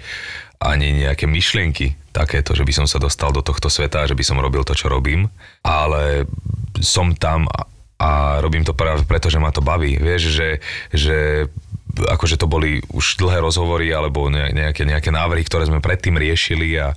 [0.63, 4.39] ani nejaké myšlienky takéto, že by som sa dostal do tohto sveta, že by som
[4.39, 5.27] robil to, čo robím.
[5.67, 6.23] Ale
[6.79, 7.51] som tam
[7.99, 9.95] a, robím to práve preto, že ma to baví.
[9.95, 10.49] Vieš, že,
[10.91, 11.17] že
[11.95, 16.75] akože to boli už dlhé rozhovory alebo ne- nejaké, nejaké návrhy, ktoré sme predtým riešili
[16.75, 16.91] a,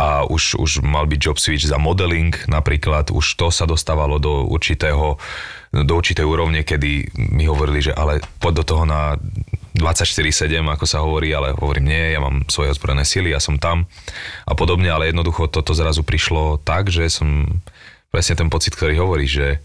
[0.00, 4.48] a už, už mal byť job switch za modeling napríklad, už to sa dostávalo do
[4.48, 5.20] určitého
[5.68, 9.20] do určitej úrovne, kedy mi hovorili, že ale poď do toho na
[9.76, 13.84] 24-7, ako sa hovorí, ale hovorím nie, ja mám svoje ozbrojené sily, ja som tam
[14.48, 17.60] a podobne, ale jednoducho toto zrazu prišlo tak, že som
[18.08, 19.60] presne ten pocit, ktorý hovorí, že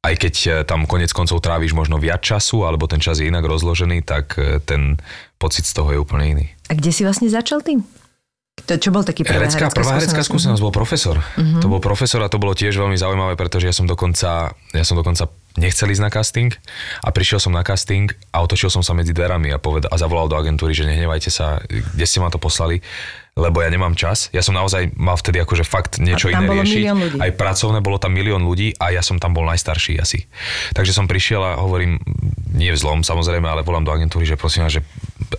[0.00, 3.44] aj keď e, tam konec koncov tráviš možno viac času, alebo ten čas je inak
[3.44, 4.96] rozložený, tak e, ten
[5.36, 6.46] pocit z toho je úplne iný.
[6.72, 7.84] A kde si vlastne začal tým?
[8.68, 11.16] To, čo bol taký prvá herecká, herecká, prvá herecká skúsenosť bol profesor.
[11.16, 11.64] Uh-huh.
[11.64, 15.00] To bol profesor a to bolo tiež veľmi zaujímavé, pretože ja som dokonca, ja som
[15.00, 16.52] dokonca nechcel ísť na casting
[17.00, 20.28] a prišiel som na casting a otočil som sa medzi dverami a, poved- a zavolal
[20.28, 22.84] do agentúry, že nehnevajte sa, kde ste ma to poslali,
[23.40, 24.28] lebo ja nemám čas.
[24.36, 26.84] Ja som naozaj mal vtedy akože fakt niečo iné bolo riešiť.
[26.92, 27.18] ľudí.
[27.18, 30.28] Aj pracovné, bolo tam milión ľudí a ja som tam bol najstarší asi.
[30.76, 31.96] Takže som prišiel a hovorím,
[32.52, 34.84] nie v zlom samozrejme, ale volám do agentúry, že prosím vás, že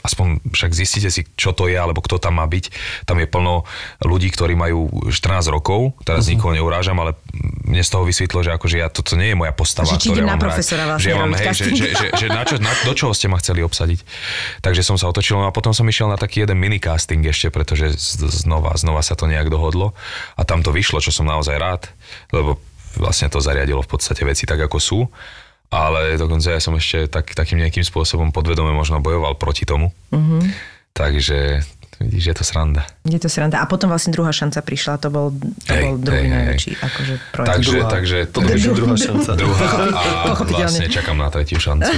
[0.01, 2.71] aspoň však zistite si, čo to je, alebo kto tam má byť.
[3.05, 3.67] Tam je plno
[4.01, 6.33] ľudí, ktorí majú 14 rokov, teraz uh-huh.
[6.33, 7.13] nikoho neurážam, ale
[7.71, 9.87] mne z toho vysvetlo, že akože ja, toto nie je moja postava.
[9.87, 12.27] Že idem na mám profesora vlastne že, ja mám, robiť hej, že, že, že, že
[12.27, 13.99] na čo, na, do čoho ste ma chceli obsadiť.
[14.59, 17.47] Takže som sa otočil no a potom som išiel na taký jeden mini casting ešte,
[17.47, 17.95] pretože
[18.43, 19.95] znova, znova sa to nejak dohodlo
[20.35, 21.87] a tam to vyšlo, čo som naozaj rád,
[22.35, 22.59] lebo
[22.99, 24.99] vlastne to zariadilo v podstate veci tak, ako sú.
[25.71, 29.95] Ale dokonca ja som ešte tak, takým nejakým spôsobom podvedome možno bojoval proti tomu.
[30.11, 30.41] Mm-hmm.
[30.91, 31.63] Takže
[32.03, 32.83] vidíš, je to sranda.
[33.01, 33.57] Je to sranda.
[33.57, 36.37] A potom vlastne druhá šanca prišla, to bol, to Hej, bol druhý hej, hej.
[36.37, 37.49] najväčší akože projekt.
[37.49, 37.89] Takže, Druhá.
[37.89, 39.31] takže Potom ešte druhá šanca.
[39.41, 39.65] druhá
[40.21, 41.89] a vlastne čakám na tretiu šancu.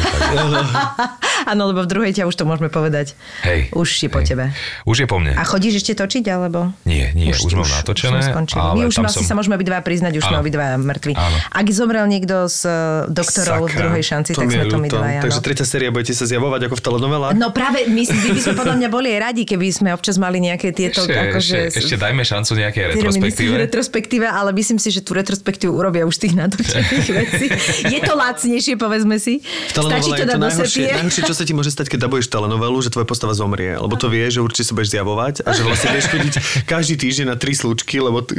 [1.52, 3.20] Áno, lebo v druhej ťa už to môžeme povedať.
[3.44, 4.32] hej, Už je po hej.
[4.32, 4.56] tebe.
[4.88, 5.36] Už je po mne.
[5.36, 6.72] A chodíš ešte točiť, alebo?
[6.88, 9.36] Nie, nie, už, už mám natočené, už ale My už tam asi som...
[9.36, 11.20] sa môžeme obidva priznať, už sme obidva mŕtvi.
[11.20, 11.36] Áno.
[11.52, 12.74] Ak zomrel niekto z eh,
[13.12, 15.20] doktorov v Sakra, druhej šanci, tak sme to my dvaja.
[15.20, 15.46] Takže no.
[15.52, 17.34] tretia séria budete sa zjavovať ako v telenovelách?
[17.36, 20.93] No práve, my, by sme podľa mňa boli radi, keby sme občas mali nejaké tieto...
[20.94, 23.54] Ešte, akože, ešte, ešte dajme šancu nejakej tie retrospektíve.
[23.58, 27.46] retrospektíve, ale myslím si, že tú retrospektívu urobia už tých natočených vecí.
[27.88, 29.42] Je to lacnejšie, povedzme si.
[29.42, 30.96] V Stačí to je dať to do najhoršie, sepie.
[30.96, 33.74] najhoršie, čo sa ti môže stať, keď dabuješ telenovelu, že tvoja postava zomrie.
[33.74, 36.34] Lebo to vieš, že určite sa budeš zjavovať a že vlastne budeš chodiť
[36.66, 38.36] každý týždeň na tri slučky, lebo, t-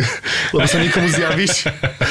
[0.52, 1.66] lebo sa niekomu zjavíš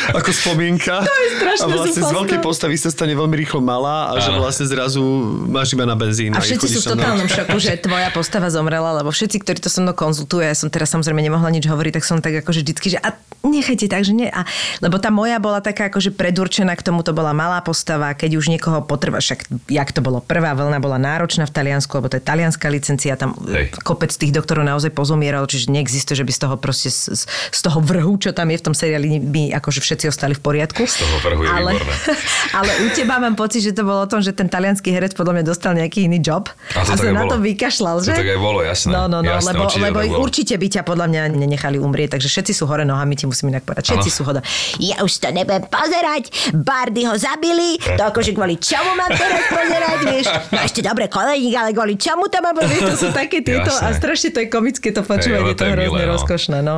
[0.10, 1.04] ako spomienka.
[1.04, 4.34] To je strašné A vlastne z veľkej postavy sa stane veľmi rýchlo malá a že
[4.34, 5.04] vlastne zrazu
[5.46, 6.34] máš iba na benzín.
[6.34, 9.80] A všetci sú v totálnom šoku, že tvoja postava zomrela, lebo všetci, ktorí to so
[9.80, 13.00] mnou konzultujú, ja som teraz samozrejme nemohla nič hovoriť, tak som tak akože vždycky, že
[13.02, 13.14] a
[13.44, 14.32] nechajte tak, že nie.
[14.32, 14.48] A,
[14.80, 18.48] lebo tá moja bola taká akože predurčená k tomu, to bola malá postava, keď už
[18.48, 22.24] niekoho potreba, však jak to bolo, prvá vlna bola náročná v Taliansku, lebo to je
[22.24, 23.76] talianská licencia, tam Hej.
[23.84, 27.84] kopec tých doktorov naozaj pozomieral, čiže neexistuje, že by z toho proste z, z, toho
[27.84, 30.88] vrhu, čo tam je v tom seriáli, by akože všetci ostali v poriadku.
[30.88, 31.94] Z toho vrhu je ale, výborné.
[32.60, 35.42] ale u teba mám pocit, že to bolo o tom, že ten talianský herec podľa
[35.42, 36.48] mňa dostal nejaký iný job
[36.80, 37.36] A to a sa na bolo.
[37.36, 38.14] to vykašľal, To že?
[38.16, 38.96] tak aj bolo, jasné.
[38.96, 40.23] No, no, no, Jasné, lebo, lebo.
[40.24, 43.68] Určite by ťa podľa mňa nenechali umrieť, takže všetci sú hore nohami, ti musím inak
[43.68, 43.92] povedať.
[43.92, 44.18] Všetci Áno.
[44.18, 44.40] sú hore.
[44.80, 49.98] Ja už to nebudem pozerať, Bardy ho zabili, to akože kvôli čomu mám teraz pozerať,
[50.08, 50.28] vieš?
[50.56, 53.92] No ešte dobre, koleník, ale kvôli čomu tam mám pozerať, to sú také tieto a
[53.92, 56.12] strašne to je komické to počúvanie, to to je je hrozne no.
[56.16, 56.76] rozkošné, no.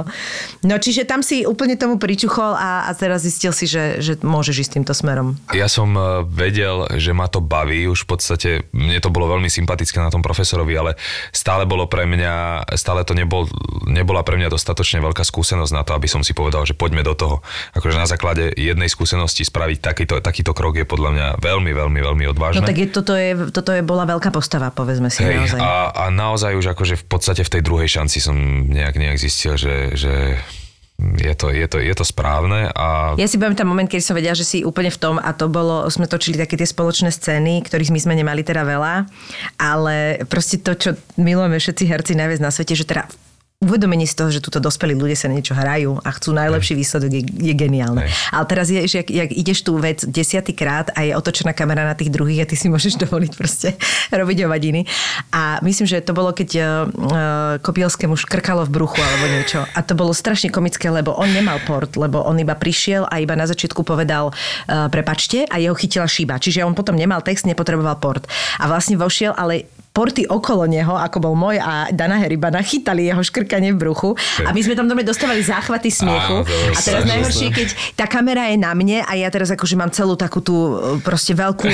[0.65, 4.65] No čiže tam si úplne tomu pričuchol a, a teraz zistil si, že, že môžeš
[4.65, 5.37] ísť týmto smerom.
[5.51, 9.51] Ja som eh, vedel, že ma to baví, už v podstate mne to bolo veľmi
[9.51, 10.91] sympatické na tom profesorovi, ale
[11.35, 13.51] stále bolo pre mňa, stále to nebol,
[13.83, 17.11] nebola pre mňa dostatočne veľká skúsenosť na to, aby som si povedal, že poďme do
[17.17, 17.43] toho.
[17.75, 22.25] Akože na základe jednej skúsenosti spraviť takýto, takýto krok je podľa mňa veľmi, veľmi, veľmi
[22.31, 22.63] odvážne.
[22.63, 25.59] No tak je, toto, je, toto je, bola veľká postava, povedzme si Hej, naozaj.
[25.59, 28.35] a, a naozaj už akože v podstate v tej druhej šanci som
[28.71, 30.39] nejak, nejak zistil, že, že
[30.95, 34.31] je, to, je, to, je to správne a Ja si pamätám moment, keď som vedela,
[34.31, 37.91] že si úplne v tom a to bolo, sme točili také tie spoločné scény, ktorých
[37.91, 39.03] my sme nemali teda veľa,
[39.59, 43.11] ale proste to, čo milujeme všetci herci najviac na svete, že teda
[43.65, 47.09] uvedomenie z toho, že túto dospelí ľudia sa na niečo hrajú a chcú najlepší výsledok,
[47.09, 48.05] je, je geniálne.
[48.05, 48.13] Hej.
[48.29, 51.97] Ale teraz je, že jak, jak ideš tú vec desiatýkrát a je otočená kamera na
[51.97, 53.73] tých druhých a ty si môžeš dovoliť proste
[54.13, 54.85] robiť hovadiny.
[55.33, 56.65] A myslím, že to bolo, keď uh,
[57.65, 59.65] Kopielskému škrkalo v bruchu alebo niečo.
[59.73, 63.33] A to bolo strašne komické, lebo on nemal port, lebo on iba prišiel a iba
[63.33, 66.37] na začiatku povedal uh, prepačte a jeho chytila šíba.
[66.37, 68.29] Čiže on potom nemal text, nepotreboval port.
[68.61, 69.65] A vlastne vošiel, ale
[69.95, 74.11] porty okolo neho, ako bol môj a Dana Heribana, chytali jeho škrkanie v bruchu
[74.43, 76.43] a my sme tam dome dostávali záchvaty smiechu.
[76.43, 79.95] Áno, a teraz najhoršie, keď tá kamera je na mne a ja teraz akože mám
[79.95, 81.71] celú takú tú e, proste veľkú,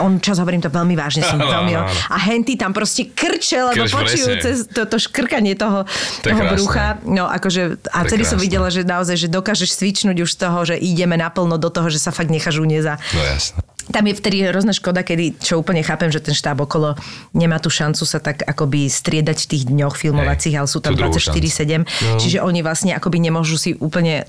[0.00, 3.60] on čas hovorím to veľmi vážne, som Áno, veľmi, áno, a henty tam proste krče,
[3.68, 4.40] lebo Krč, počujú presne.
[4.40, 5.84] cez to, to škrkanie toho,
[6.24, 6.56] To toho krásne.
[6.56, 6.86] brucha.
[7.04, 10.80] No akože, a vtedy som videla, že naozaj, že dokážeš svičnúť už z toho, že
[10.80, 12.96] ideme naplno do toho, že sa fakt necháš unieza.
[13.12, 13.60] no jasné.
[13.88, 16.94] Tam je vtedy hrozná škoda, kedy, čo úplne chápem, že ten štáb okolo
[17.32, 20.92] nemá tú šancu sa tak akoby striedať v tých dňoch filmovacích, Hej, ale sú tam
[20.92, 21.88] tú druhú 24-7.
[22.20, 24.28] Čiže oni vlastne akoby nemôžu si úplne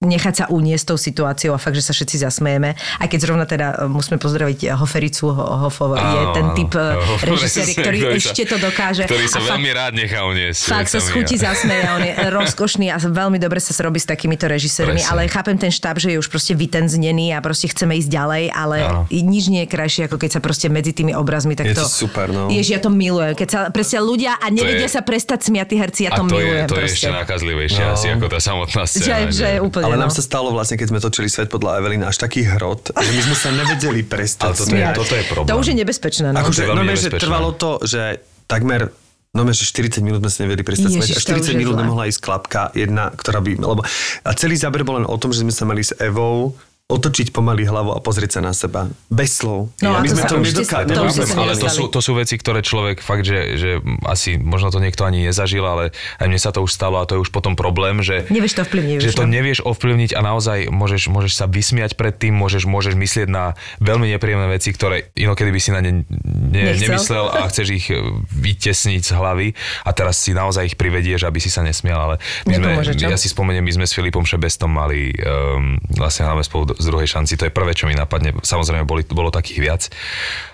[0.00, 2.72] nechať sa uniesť tou situáciou a fakt, že sa všetci zasmejeme.
[2.72, 6.96] Aj keď zrovna teda e, musíme pozdraviť Hofericu, Hofov je ten typ e,
[7.28, 9.04] režiséri, ktorý, ktorý ešte to dokáže.
[9.04, 10.60] Ktorý sa a veľmi fakt, rád nechá uniesť.
[10.72, 15.04] Fakt sa schutí zasmeje, on je rozkošný a veľmi dobre sa robí s takýmito režisérmi,
[15.04, 18.76] ale chápem ten štáb, že je už proste vytenznený a proste chceme ísť ďalej, ale
[18.80, 19.00] ano.
[19.12, 21.76] nič nie je krajšie, ako keď sa proste medzi tými obrazmi takto...
[21.76, 22.48] Je to super, no.
[22.48, 23.36] Jež, ja to milujem.
[23.36, 26.32] Keď sa presne ľudia a nevedia je, sa prestať smiať tí herci, ja to, to
[26.32, 26.64] milujem.
[26.64, 26.88] Je, to proste.
[26.88, 27.92] je ešte nakazlivejšie no.
[27.92, 29.04] asi ako tá samotná scéna.
[29.04, 30.02] Že, že, že úplne, ale no.
[30.06, 33.22] nám sa stalo vlastne, keď sme točili Svet podľa Evelyn, až taký hrot, že my
[33.26, 35.50] sme sa nevedeli prestať ale toto je, toto je problém.
[35.50, 36.26] To už je nebezpečné.
[36.30, 36.38] No.
[36.38, 38.94] Akože, no, že trvalo to, že takmer
[39.30, 42.74] No že 40 minút sme sa nevedeli prestať smieť a 40 minút nemohla ísť klapka
[42.74, 43.62] jedna, ktorá by...
[43.62, 43.86] Lebo,
[44.26, 46.58] a celý záber bol len o tom, že sme sa mali s Evou
[46.90, 48.90] otočiť pomaly hlavu a pozrieť sa na seba.
[49.06, 49.70] Bez slov.
[49.78, 50.90] No, ja, my sme to nedokážali.
[51.38, 53.70] Ale to sú, to sú veci, ktoré človek fakt, že, že
[54.02, 57.16] asi možno to niekto ani nezažil, ale aj mne sa to už stalo a to
[57.16, 58.26] je už potom problém, že...
[58.26, 58.98] Nevieš to ovplyvniť.
[59.06, 59.30] Že to no.
[59.30, 64.10] nevieš ovplyvniť a naozaj môžeš, môžeš sa vysmiať pred tým, môžeš, môžeš myslieť na veľmi
[64.10, 68.00] nepríjemné veci, ktoré inokedy by si na ne, ne nemyslel a chceš ich e,
[68.34, 69.48] vytesniť z hlavy
[69.86, 72.16] a teraz si naozaj ich privedieš, aby si sa nesmial, ale
[72.48, 76.74] my sme, ja si spomeniem, my sme s Filipom Šebestom mali um, vlastne hlavne spolu
[76.80, 77.36] z druhej šanci.
[77.36, 78.32] To je prvé, čo mi napadne.
[78.40, 79.82] Samozrejme, boli, bolo takých viac.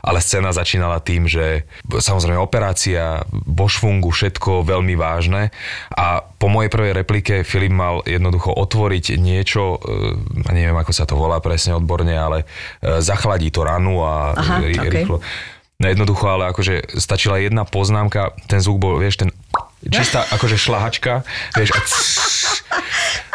[0.03, 5.55] Ale scéna začínala tým, že samozrejme operácia, vo švungu, všetko veľmi vážne.
[5.95, 11.15] A po mojej prvej replike Filip mal jednoducho otvoriť niečo, e, neviem, ako sa to
[11.15, 12.43] volá presne odborne, ale
[12.83, 15.23] e, zachladí to ranu a Aha, rýchlo.
[15.23, 15.55] Okay.
[15.77, 19.31] No jednoducho, ale akože stačila jedna poznámka, ten zvuk bol, vieš, ten
[19.85, 21.23] čistá akože šlahačka,
[21.55, 21.81] vieš, a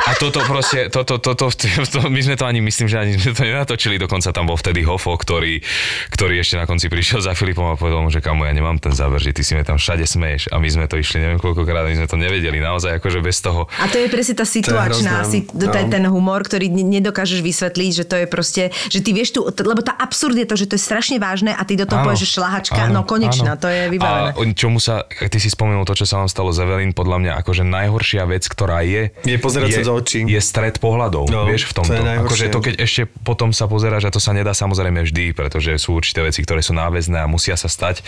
[0.01, 3.37] a toto proste, toto, toto, to, to, my sme to ani, myslím, že ani sme
[3.37, 5.61] to nenatočili, dokonca tam bol vtedy Hofo, ktorý,
[6.09, 8.97] ktorý ešte na konci prišiel za Filipom a povedal mu, že kamo, ja nemám ten
[8.97, 11.85] záver, že ty si mi tam všade smeješ a my sme to išli neviem koľkokrát,
[11.85, 13.69] my sme to nevedeli, naozaj akože bez toho.
[13.77, 15.69] A to je presne tá situačná, si, no.
[15.69, 19.93] ten humor, ktorý nedokážeš vysvetliť, že to je proste, že ty vieš tu, lebo tá
[19.93, 22.89] absurd je to, že to je strašne vážne a ty do toho povieš, že šlahačka,
[22.89, 23.61] áno, no konečná, áno.
[23.61, 24.33] to je vybavené.
[24.33, 27.31] A čomu sa, ty si spomenul to, čo sa vám stalo z Evelyn, podľa mňa
[27.43, 30.19] akože najhoršia vec, ktorá je, je pozerať je, sa do očí.
[30.23, 31.99] Je stred pohľadov, no, vieš, v tomto.
[31.99, 35.75] To akože to, keď ešte potom sa pozeráš, a to sa nedá samozrejme vždy, pretože
[35.75, 38.01] sú určité veci, ktoré sú náväzné a musia sa stať,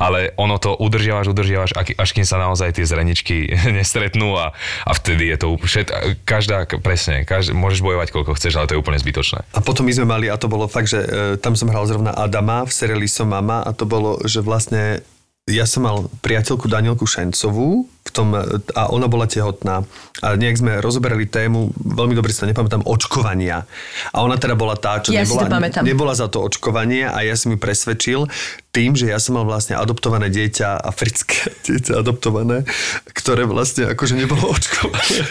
[0.00, 4.56] ale ono to udržiavaš, udržiavaš, až kým sa naozaj tie zreničky nestretnú a,
[4.88, 5.88] a vtedy je to všet,
[6.24, 9.44] každá, presne, každá, môžeš bojovať koľko chceš, ale to je úplne zbytočné.
[9.52, 12.14] A potom my sme mali, a to bolo fakt, že e, tam som hral zrovna
[12.16, 15.02] Adama v seriáli Som mama a to bolo, že vlastne
[15.46, 18.34] ja som mal priateľku Danielku Šencovú v tom,
[18.74, 19.86] a ona bola tehotná.
[20.18, 23.62] A nejak sme rozoberali tému, veľmi dobre si to nepamätám, očkovania.
[24.10, 25.46] A ona teda bola tá, čo ja nebola,
[25.86, 28.26] nebola za to očkovanie a ja som ju presvedčil
[28.74, 32.66] tým, že ja som mal vlastne adoptované dieťa, africké dieťa adoptované,
[33.14, 35.30] ktoré vlastne akože nebolo očkované.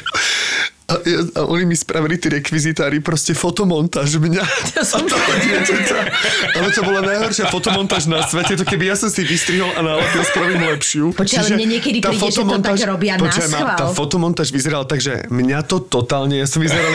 [0.86, 4.44] A, a oni mi spravili tí rekvizitári proste fotomontáž mňa.
[4.78, 8.54] Ja som to Ale to bola najhoršia fotomontáž na svete.
[8.54, 11.18] To keby ja som si vystrihol a nalepil, spravím lepšiu.
[11.18, 13.78] Počkaj, ale mne niekedy príde, že to tak robia počkaj, na schvál.
[13.82, 16.86] Tá fotomontáž vyzerala tak, že mňa to totálne, ja som vyzeral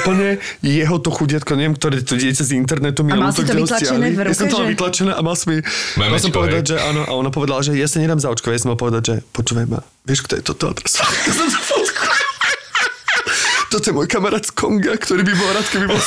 [0.00, 3.52] úplne jeho to chudiatko, neviem, ktoré to dieťa z internetu mi a mal si to
[3.52, 5.58] vytlačené v ruke, Ja som to mal vytlačené a mal som, mi,
[5.98, 8.54] mal som povedať, že áno, a ona povedala, že ja sa nedám zaočkovať.
[8.56, 10.72] Ja som mal povedať, že počúvaj ma, vieš, kto je toto?
[10.86, 11.04] Som
[11.52, 11.74] to
[13.70, 16.00] toto je môj kamarát z Konga, ktorý by bol rád, keby bol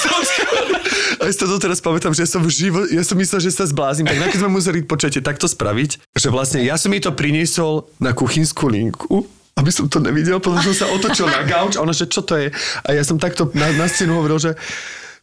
[1.20, 3.56] A ja si to teraz pamätám, že ja som v živo, ja som myslel, že
[3.56, 4.04] sa zblázim.
[4.04, 8.12] Tak keď sme museli počujete takto spraviť, že vlastne ja som mi to priniesol na
[8.12, 9.24] kuchynskú linku,
[9.56, 12.36] aby som to nevidel, potom som sa otočil na gauč a ona, že čo to
[12.36, 12.52] je?
[12.84, 14.52] A ja som takto na, na scénu hovoril, že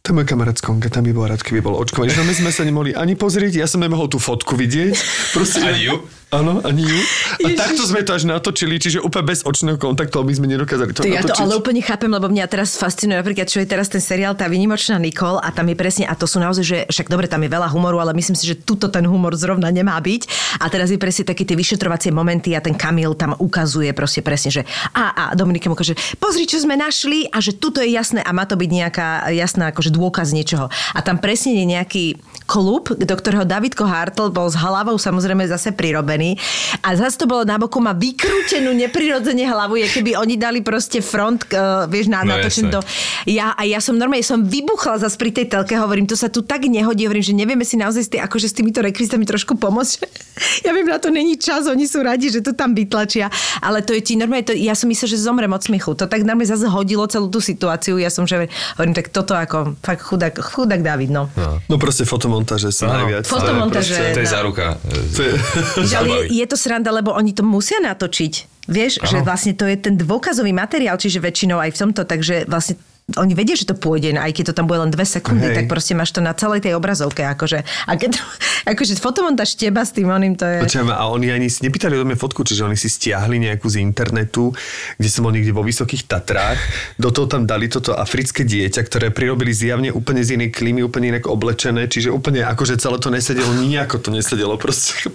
[0.01, 2.09] to je môj kamarát z Konga, tam by bol rád, keby bol očkovaný.
[2.09, 4.97] Že my sme sa nemohli ani pozrieť, ja som nemohol tú fotku vidieť.
[5.37, 5.95] Proste, ani ju?
[6.31, 6.95] Áno, ani ju.
[7.43, 7.59] A Ježiš.
[7.59, 11.11] takto sme to až natočili, čiže úplne bez očného kontaktu, aby sme nedokázali to, to
[11.11, 14.31] Ja to ale úplne chápem, lebo mňa teraz fascinuje napríklad, čo je teraz ten seriál
[14.39, 17.43] Tá vynimočná Nikol a tam je presne, a to sú naozaj, že však dobre, tam
[17.43, 20.55] je veľa humoru, ale myslím si, že tuto ten humor zrovna nemá byť.
[20.63, 24.55] A teraz je presne také tie vyšetrovacie momenty a ten Kamil tam ukazuje proste presne,
[24.55, 24.63] že
[24.95, 28.31] a, a Dominik mu ukáže, pozri, čo sme našli a že tuto je jasné a
[28.31, 30.71] má to byť nejaká jasná akože dôkaz niečoho.
[30.95, 32.05] A tam presne je nejaký
[32.47, 36.35] klub, do ktorého Davidko Hartl bol s hlavou samozrejme zase prirobený.
[36.83, 40.99] A zase to bolo na boku, má vykrútenú neprirodzene hlavu, je keby oni dali proste
[40.99, 42.83] front, uh, vieš, na, no, natočen do...
[43.23, 46.43] Ja, a ja som normálne, som vybuchla zase pri tej telke, hovorím, to sa tu
[46.43, 49.93] tak nehodí, hovorím, že nevieme si naozaj s tý, akože s týmito rekvizitami trošku pomôcť.
[50.67, 53.31] ja viem, na to není čas, oni sú radi, že to tam vytlačia,
[53.63, 55.95] ale to je ti normálne, to, ja som myslel, že zomrem od smiechu.
[55.95, 57.95] To tak normálne zase hodilo celú tú situáciu.
[57.95, 61.29] Ja som, že hovorím, tak toto ako fakt chudák, chudák David, no.
[61.33, 63.25] No, no proste fotomontáže sa no, najviac.
[63.25, 64.13] Fotomontáže.
[64.13, 64.77] To je záruka.
[65.17, 65.33] To je,
[65.81, 68.33] je, je to sranda, lebo oni to musia natočiť.
[68.69, 69.09] Vieš, Aha.
[69.09, 72.77] že vlastne to je ten dôkazový materiál, čiže väčšinou aj v tomto, takže vlastne
[73.17, 75.55] oni vedia, že to pôjde, aj keď to tam bude len dve sekundy, Hej.
[75.57, 77.25] tak proste máš to na celej tej obrazovke.
[77.25, 78.23] Akože, a keď to,
[78.67, 80.57] akože fotomontáž teba s tým oným, to je...
[80.63, 83.81] Počujem, a oni ani si nepýtali od mňa fotku, čiže oni si stiahli nejakú z
[83.81, 84.53] internetu,
[84.95, 86.59] kde som bol niekde vo Vysokých Tatrách.
[86.99, 91.17] Do toho tam dali toto africké dieťa, ktoré prirobili zjavne úplne z inej klímy, úplne
[91.17, 95.09] inak oblečené, čiže úplne akože celé to nesedelo, nejako to nesedelo proste.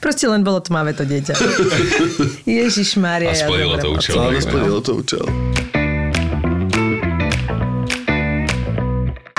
[0.00, 1.34] Proste len bolo tmavé to dieťa.
[2.46, 3.32] Ježiš Mária.
[3.32, 4.14] A splnilo to účel.
[4.20, 5.24] Áno, splnilo to účel.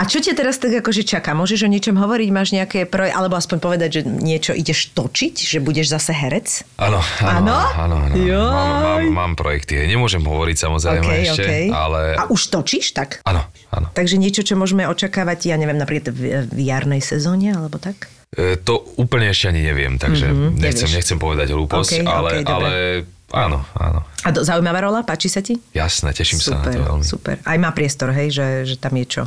[0.02, 1.32] A čo ťa teraz tak akože čaká?
[1.32, 2.30] Môžeš o niečom hovoriť?
[2.30, 3.14] Máš nejaké projekt?
[3.14, 5.36] Alebo aspoň povedať, že niečo ideš točiť?
[5.38, 6.66] Že budeš zase herec?
[6.76, 7.54] Áno, Áno?
[7.78, 8.14] áno, áno.
[8.18, 9.78] Mám, mám, mám projekty.
[9.80, 11.70] Nemôžem hovoriť samozrejme OK, ešte, OK.
[11.70, 12.00] ale...
[12.18, 13.22] A už točíš tak?
[13.24, 13.88] Áno, áno.
[13.92, 18.10] Takže niečo, čo môžeme očakávať, ja neviem, napríklad v, v jarnej sezóne, alebo tak?
[18.32, 20.98] E, To úplne ešte ani neviem, takže Mhm, nechcem, nevieš.
[20.98, 22.50] nechcem povedať hlúposť, OK, ale, OK, dobre.
[22.50, 22.72] ale
[23.30, 24.02] áno, áno.
[24.20, 25.06] A do, zaujímavá rola?
[25.06, 25.62] Páči sa ti?
[25.72, 27.04] Jasné, teším sa na Super, to veľmi.
[27.06, 27.36] super.
[27.40, 29.24] Aj má priestor, hej, že, že tam je čo.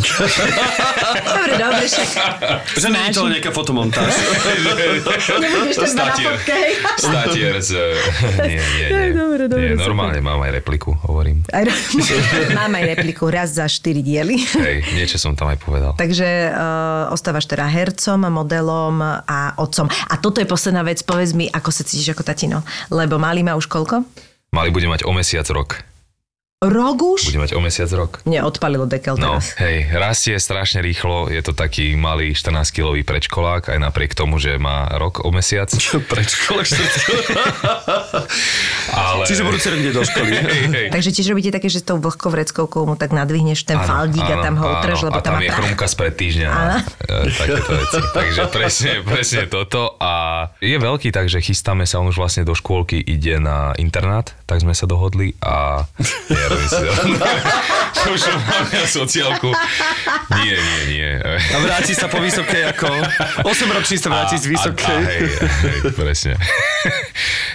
[1.20, 2.08] Dobre, dobre, však.
[2.78, 4.12] Že nie je to len nejaká fotomontáž.
[5.42, 6.72] Nebudeš to iba na fotke, hej?
[6.96, 7.70] Statier z...
[8.46, 9.10] Nie, nie, nie.
[9.14, 9.86] Dobre, dobre, nie super.
[9.90, 11.42] normálne mám aj repliku, hovorím.
[11.50, 11.66] Aj,
[12.58, 14.36] mám aj repliku raz za 4 diely.
[14.38, 15.92] Hej, niečo som tam aj povedal.
[15.98, 19.90] Takže uh, ostávaš teda hercom, modelom a otcom.
[19.90, 22.62] A toto je posledná vec, povedz mi, ako sa cítiš ako tatino.
[22.92, 24.06] Lebo malý má už koľko?
[24.50, 25.89] Mali bude mať o mesiac rok.
[26.60, 27.32] Rok už?
[27.32, 28.20] Bude mať o mesiac rok.
[28.28, 29.56] Mne odpalilo dekel No, teraz.
[29.56, 34.84] hej, rastie strašne rýchlo, je to taký malý 14-kilový predškolák, aj napriek tomu, že má
[34.92, 35.72] rok o mesiac.
[36.04, 36.60] Prečko,
[38.92, 39.24] Ale...
[39.24, 40.36] Čiže budúci rok ide do školy.
[40.36, 40.86] Hej, hej.
[40.92, 44.20] Takže tiež robíte také, že s tou vlhkou vreckovkou mu tak nadvihneš ten Áno, faldík
[44.22, 45.64] a tam ho utreš, lebo a tam, tam je prach.
[45.64, 46.48] chrumka spred týždňa.
[46.52, 47.98] E, Takéto veci.
[48.12, 49.96] Takže presne, presne toto.
[49.96, 50.12] A
[50.60, 54.74] je veľký, takže chystáme sa, on už vlastne do škôlky ide na internát, tak sme
[54.74, 55.86] sa dohodli a...
[56.34, 56.90] Nie, robím si to.
[58.18, 59.54] Už mám ja sociálku.
[60.42, 61.10] Nie, nie, nie.
[61.22, 62.88] A vráti sa po vysokej ako...
[63.46, 64.90] 8 ročný sa vráti z vysokej.
[64.90, 66.34] A, a, hej, hej, presne.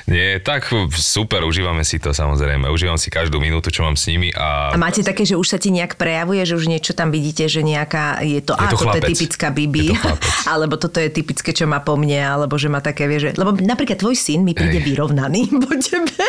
[0.05, 2.69] Nie, tak super, užívame si to samozrejme.
[2.69, 4.69] Užívam si každú minútu, čo mám s nimi a...
[4.69, 7.65] A máte také, že už sa ti nejak prejavuje, že už niečo tam vidíte, že
[7.65, 9.09] nejaká, je to, Je a to toto je chlapec.
[9.17, 10.13] typická Bibi, Je to
[10.45, 13.57] alebo toto je typické, čo má po mne, alebo že má také, vie, že, lebo
[13.57, 14.93] napríklad tvoj syn mi príde Hej.
[14.93, 16.21] vyrovnaný po tebe.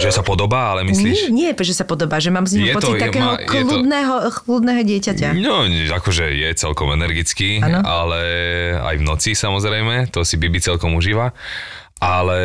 [0.00, 1.28] Že sa podobá, ale myslíš?
[1.28, 3.44] Nie, nie, že sa podobá, že mám z neho to- pocit je- takého má- je
[3.44, 5.28] to- kľudného, kľudného dieťaťa.
[5.36, 7.80] No, akože je celkom energický, Áno.
[7.82, 8.20] ale
[8.80, 11.36] aj v noci samozrejme, to si Bibi celkom užíva.
[12.00, 12.38] Ale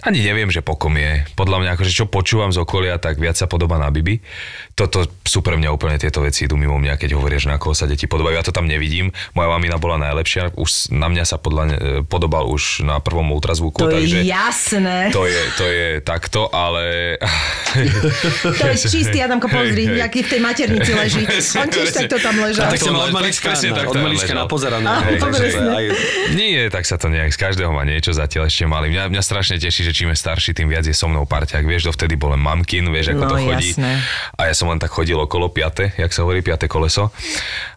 [0.00, 1.28] ani neviem, že pokom je.
[1.36, 4.24] Podľa mňa, akože čo počúvam z okolia, tak viac sa podobá na Bibi.
[4.72, 7.76] Toto sú pre mňa úplne tieto veci idú mimo mňa, keď hovoria, že na koho
[7.76, 8.32] sa deti podobajú.
[8.32, 9.12] Ja to tam nevidím.
[9.36, 10.56] Moja mamina bola najlepšia.
[10.56, 13.76] Už na mňa sa podľa, ne- podobal už na prvom ultrazvuku.
[13.76, 15.12] To takže je jasné.
[15.12, 17.20] to je, to je takto, ale...
[18.44, 20.06] To je čistý Adamko, pozri, Hej, hej.
[20.06, 21.22] aký v tej maternici leží.
[21.60, 22.70] On tiež takto tam ležal.
[22.70, 24.32] A Tak len- od tak malička, tak od malička
[25.74, 25.84] aj,
[26.38, 28.93] Nie, tak sa to nejak, z každého má niečo zatiaľ ešte malý.
[28.94, 31.66] Mňa, mňa strašne teší, že čím je starší, tým viac je so mnou parťák.
[31.66, 33.74] Vieš, dovtedy bol len mamkin, vieš, ako No, to chodí.
[33.74, 33.98] jasné.
[34.38, 37.10] A ja som len tak chodil okolo piate, jak sa hovorí, piate koleso.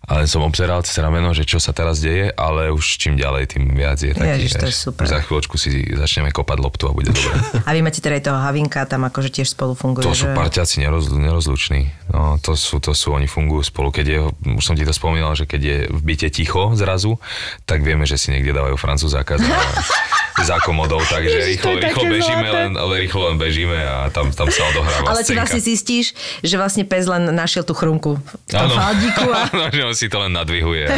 [0.05, 3.57] A len som obzeral cez rameno, že čo sa teraz deje, ale už čím ďalej,
[3.57, 4.45] tým viac je taký.
[4.45, 5.03] Ježiš, to je super.
[5.03, 7.34] Za chvíľočku si začneme kopať loptu a bude dobre.
[7.68, 10.05] A vy máte teda aj toho Havinka, tam akože tiež spolu funguje.
[10.05, 10.38] To sú že...
[10.38, 11.91] parťáci neroz, nerozluční.
[12.13, 13.91] No, to sú, to sú, oni fungujú spolu.
[13.91, 14.20] Keď je,
[14.55, 17.20] už som ti to spomínal, že keď je v byte ticho zrazu,
[17.68, 19.57] tak vieme, že si niekde dávajú francúzaka za,
[20.47, 22.57] za komodou, takže Ježiš, rýchlo, rýchlo bežíme, zlaté.
[22.57, 25.39] len, ale rýchlo len bežíme a tam, tam sa odohráva Ale ty scénka.
[25.43, 26.05] vlastne zistíš,
[26.41, 29.39] že vlastne pes len našiel tú chrumku v tom faldíku a...
[29.51, 30.83] áno, že on si to len nadvihuje.
[30.87, 30.97] A...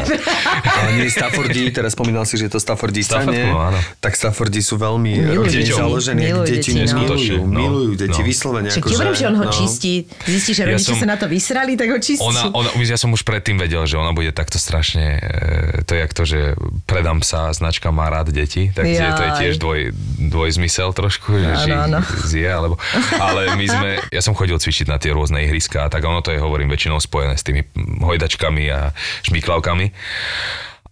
[0.65, 3.45] Ale nie Staffordi, teraz spomínal si, že je to Staffordista, Stafford, nie?
[3.49, 3.73] no.
[3.99, 6.21] Tak Staffordi sú veľmi rodine založené.
[6.45, 6.83] Deti no.
[6.99, 7.59] milujú, no.
[7.59, 8.25] milujú deti, No.
[8.25, 8.69] vyslovene.
[8.69, 9.53] Ti hovorím, že on ho no.
[9.53, 9.93] čistí.
[10.25, 12.21] Zistí, že Ja rodiče som- sa na to vysrali, tak ho čistí.
[12.21, 15.99] Ona, ona, ja som už predtým vedel, že ona bude takto strašne, e, to je
[15.99, 16.39] jak to, že
[16.85, 19.79] predám sa, značka má rád deti, tak je, to je tiež dvoj,
[20.19, 21.99] dvojzmysel trošku, že Áno, či áno.
[22.27, 22.75] zje, alebo,
[23.17, 26.39] ale my sme, ja som chodil cvičiť na tie rôzne ihriska, tak ono to je,
[26.39, 27.65] hovorím, väčšinou spojené s tými
[28.03, 28.95] hojdačkami a
[29.27, 29.91] šmiklavkami.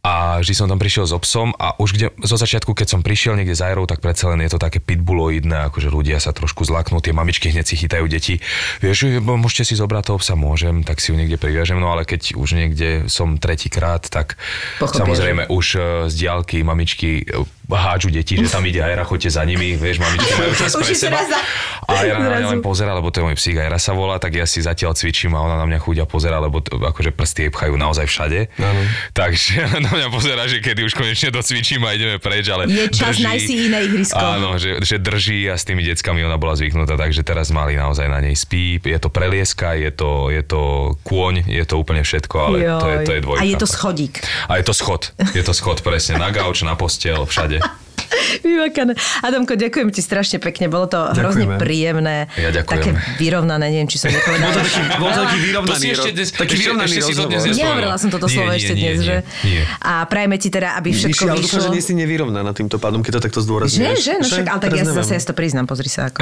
[0.08, 3.36] A vždy som tam prišiel s obsom a už kde, zo začiatku, keď som prišiel
[3.36, 7.04] niekde za Aerou, tak predsa len je to také pitbulloidné, akože ľudia sa trošku zlaknú,
[7.04, 8.40] tie mamičky hneď si chytajú deti.
[8.80, 12.40] Vieš, môžete si zobrať toho psa, môžem, tak si ju niekde priviažem, no ale keď
[12.40, 14.40] už niekde som tretíkrát, tak
[14.80, 17.28] Pochopia, samozrejme už e, z diálky mamičky
[17.70, 21.20] hádžu deti, že tam ide Ajra, choďte za nimi, vieš, mamičky majú čas pre seba.
[21.20, 21.44] za-
[21.84, 24.34] A Ajra na mňa len pozera, lebo to je môj psík, Ajra sa volá, tak
[24.34, 27.52] ja si zatiaľ cvičím a ona na mňa chudia pozera, lebo to, akože prsty jej
[27.52, 28.40] pchajú naozaj všade.
[28.56, 28.82] Áno.
[29.12, 29.52] Takže
[29.82, 33.40] na mňa pozera, že kedy už konečne docvičím a ideme preč, ale Je čas, drží,
[33.40, 34.16] si iné ihrisko.
[34.16, 38.06] Áno, že, že drží a s tými deckami ona bola zvyknutá, takže teraz mali naozaj
[38.06, 40.62] na nej spí, je to prelieska, je to, je to
[41.02, 43.42] kôň, je to úplne všetko, ale to je, to je dvojka.
[43.42, 44.14] A je to schodík.
[44.46, 47.57] A je to schod, je to schod presne, na gauč, na postel, všade.
[47.58, 47.87] you.
[48.46, 48.94] Vymakané.
[49.22, 50.68] Adamko, ďakujem ti strašne pekne.
[50.68, 51.60] Bolo to hrozne Ďakujeme.
[51.60, 52.18] príjemné.
[52.36, 52.78] Ja ďakujem.
[52.78, 54.48] Také vyrovnané, neviem, či som nepovedala.
[54.48, 57.22] Bol to taký, bol to taký vyrovnaný, ešte dnes, taký ešte, vyrovnaný ešte si to
[57.22, 57.44] rozhovor.
[57.44, 57.58] dnes.
[57.58, 59.16] Nehovorila som toto Nie, slovo nie, ešte nie, dnes, nie, že?
[59.44, 59.62] Nie.
[59.80, 61.66] A prajeme ti teda, aby všetko ale dúfam, vyšlo.
[61.66, 64.00] že nie si nevyrovnaná týmto pádom, keď to takto zdôrazňuješ.
[64.00, 66.20] že, no však, ale tak ja zase ja to priznám, pozri sa ako.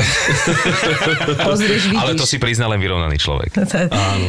[1.48, 2.02] Pozrieš, vidíš.
[2.02, 3.52] Ale to si prizná len vyrovnaný človek.
[3.92, 4.28] Áno.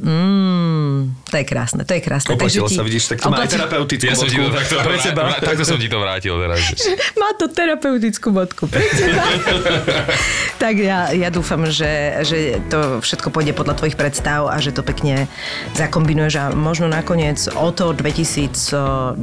[0.00, 2.32] Mm, to je krásne, to je krásne.
[2.34, 4.50] Oplatilo sa, vidíš, tak to má terapeutickú Ja ti to
[5.42, 6.60] takto, som ti to vrátil teraz.
[6.72, 8.66] Že- Má to terapeutickú bodku.
[8.66, 9.24] pre teba.
[10.62, 14.82] tak ja, ja dúfam, že, že to všetko pôjde podľa tvojich predstav a že to
[14.82, 15.26] pekne
[15.74, 19.16] zakombinuješ a možno nakoniec o to 2023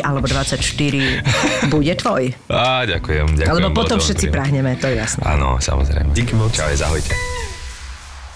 [0.00, 2.22] alebo 2024 bude tvoj.
[2.46, 3.50] Á, ďakujem, ďakujem.
[3.50, 5.22] Alebo potom to všetci prahneme, to je jasné.
[5.24, 6.12] Áno, samozrejme.
[6.12, 6.52] Díky moc.
[6.52, 7.55] Čau, ahojte.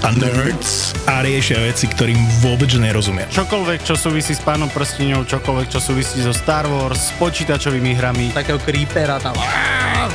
[0.00, 3.28] a Nerds a riešia veci, ktorým vôbec nerozumia.
[3.28, 8.32] Čokoľvek, čo súvisí s pánom prstiňou, čokoľvek, čo súvisí so Star Wars, s počítačovými hrami.
[8.32, 9.36] Takého creepera tam.
[9.36, 10.08] Ne,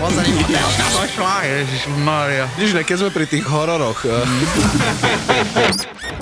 [2.81, 4.25] keď sme pri tých hororoch, eh,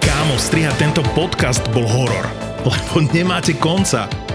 [0.03, 2.27] Kámo, strihať tento podcast bol horor,
[2.67, 4.22] lebo nemáte konca.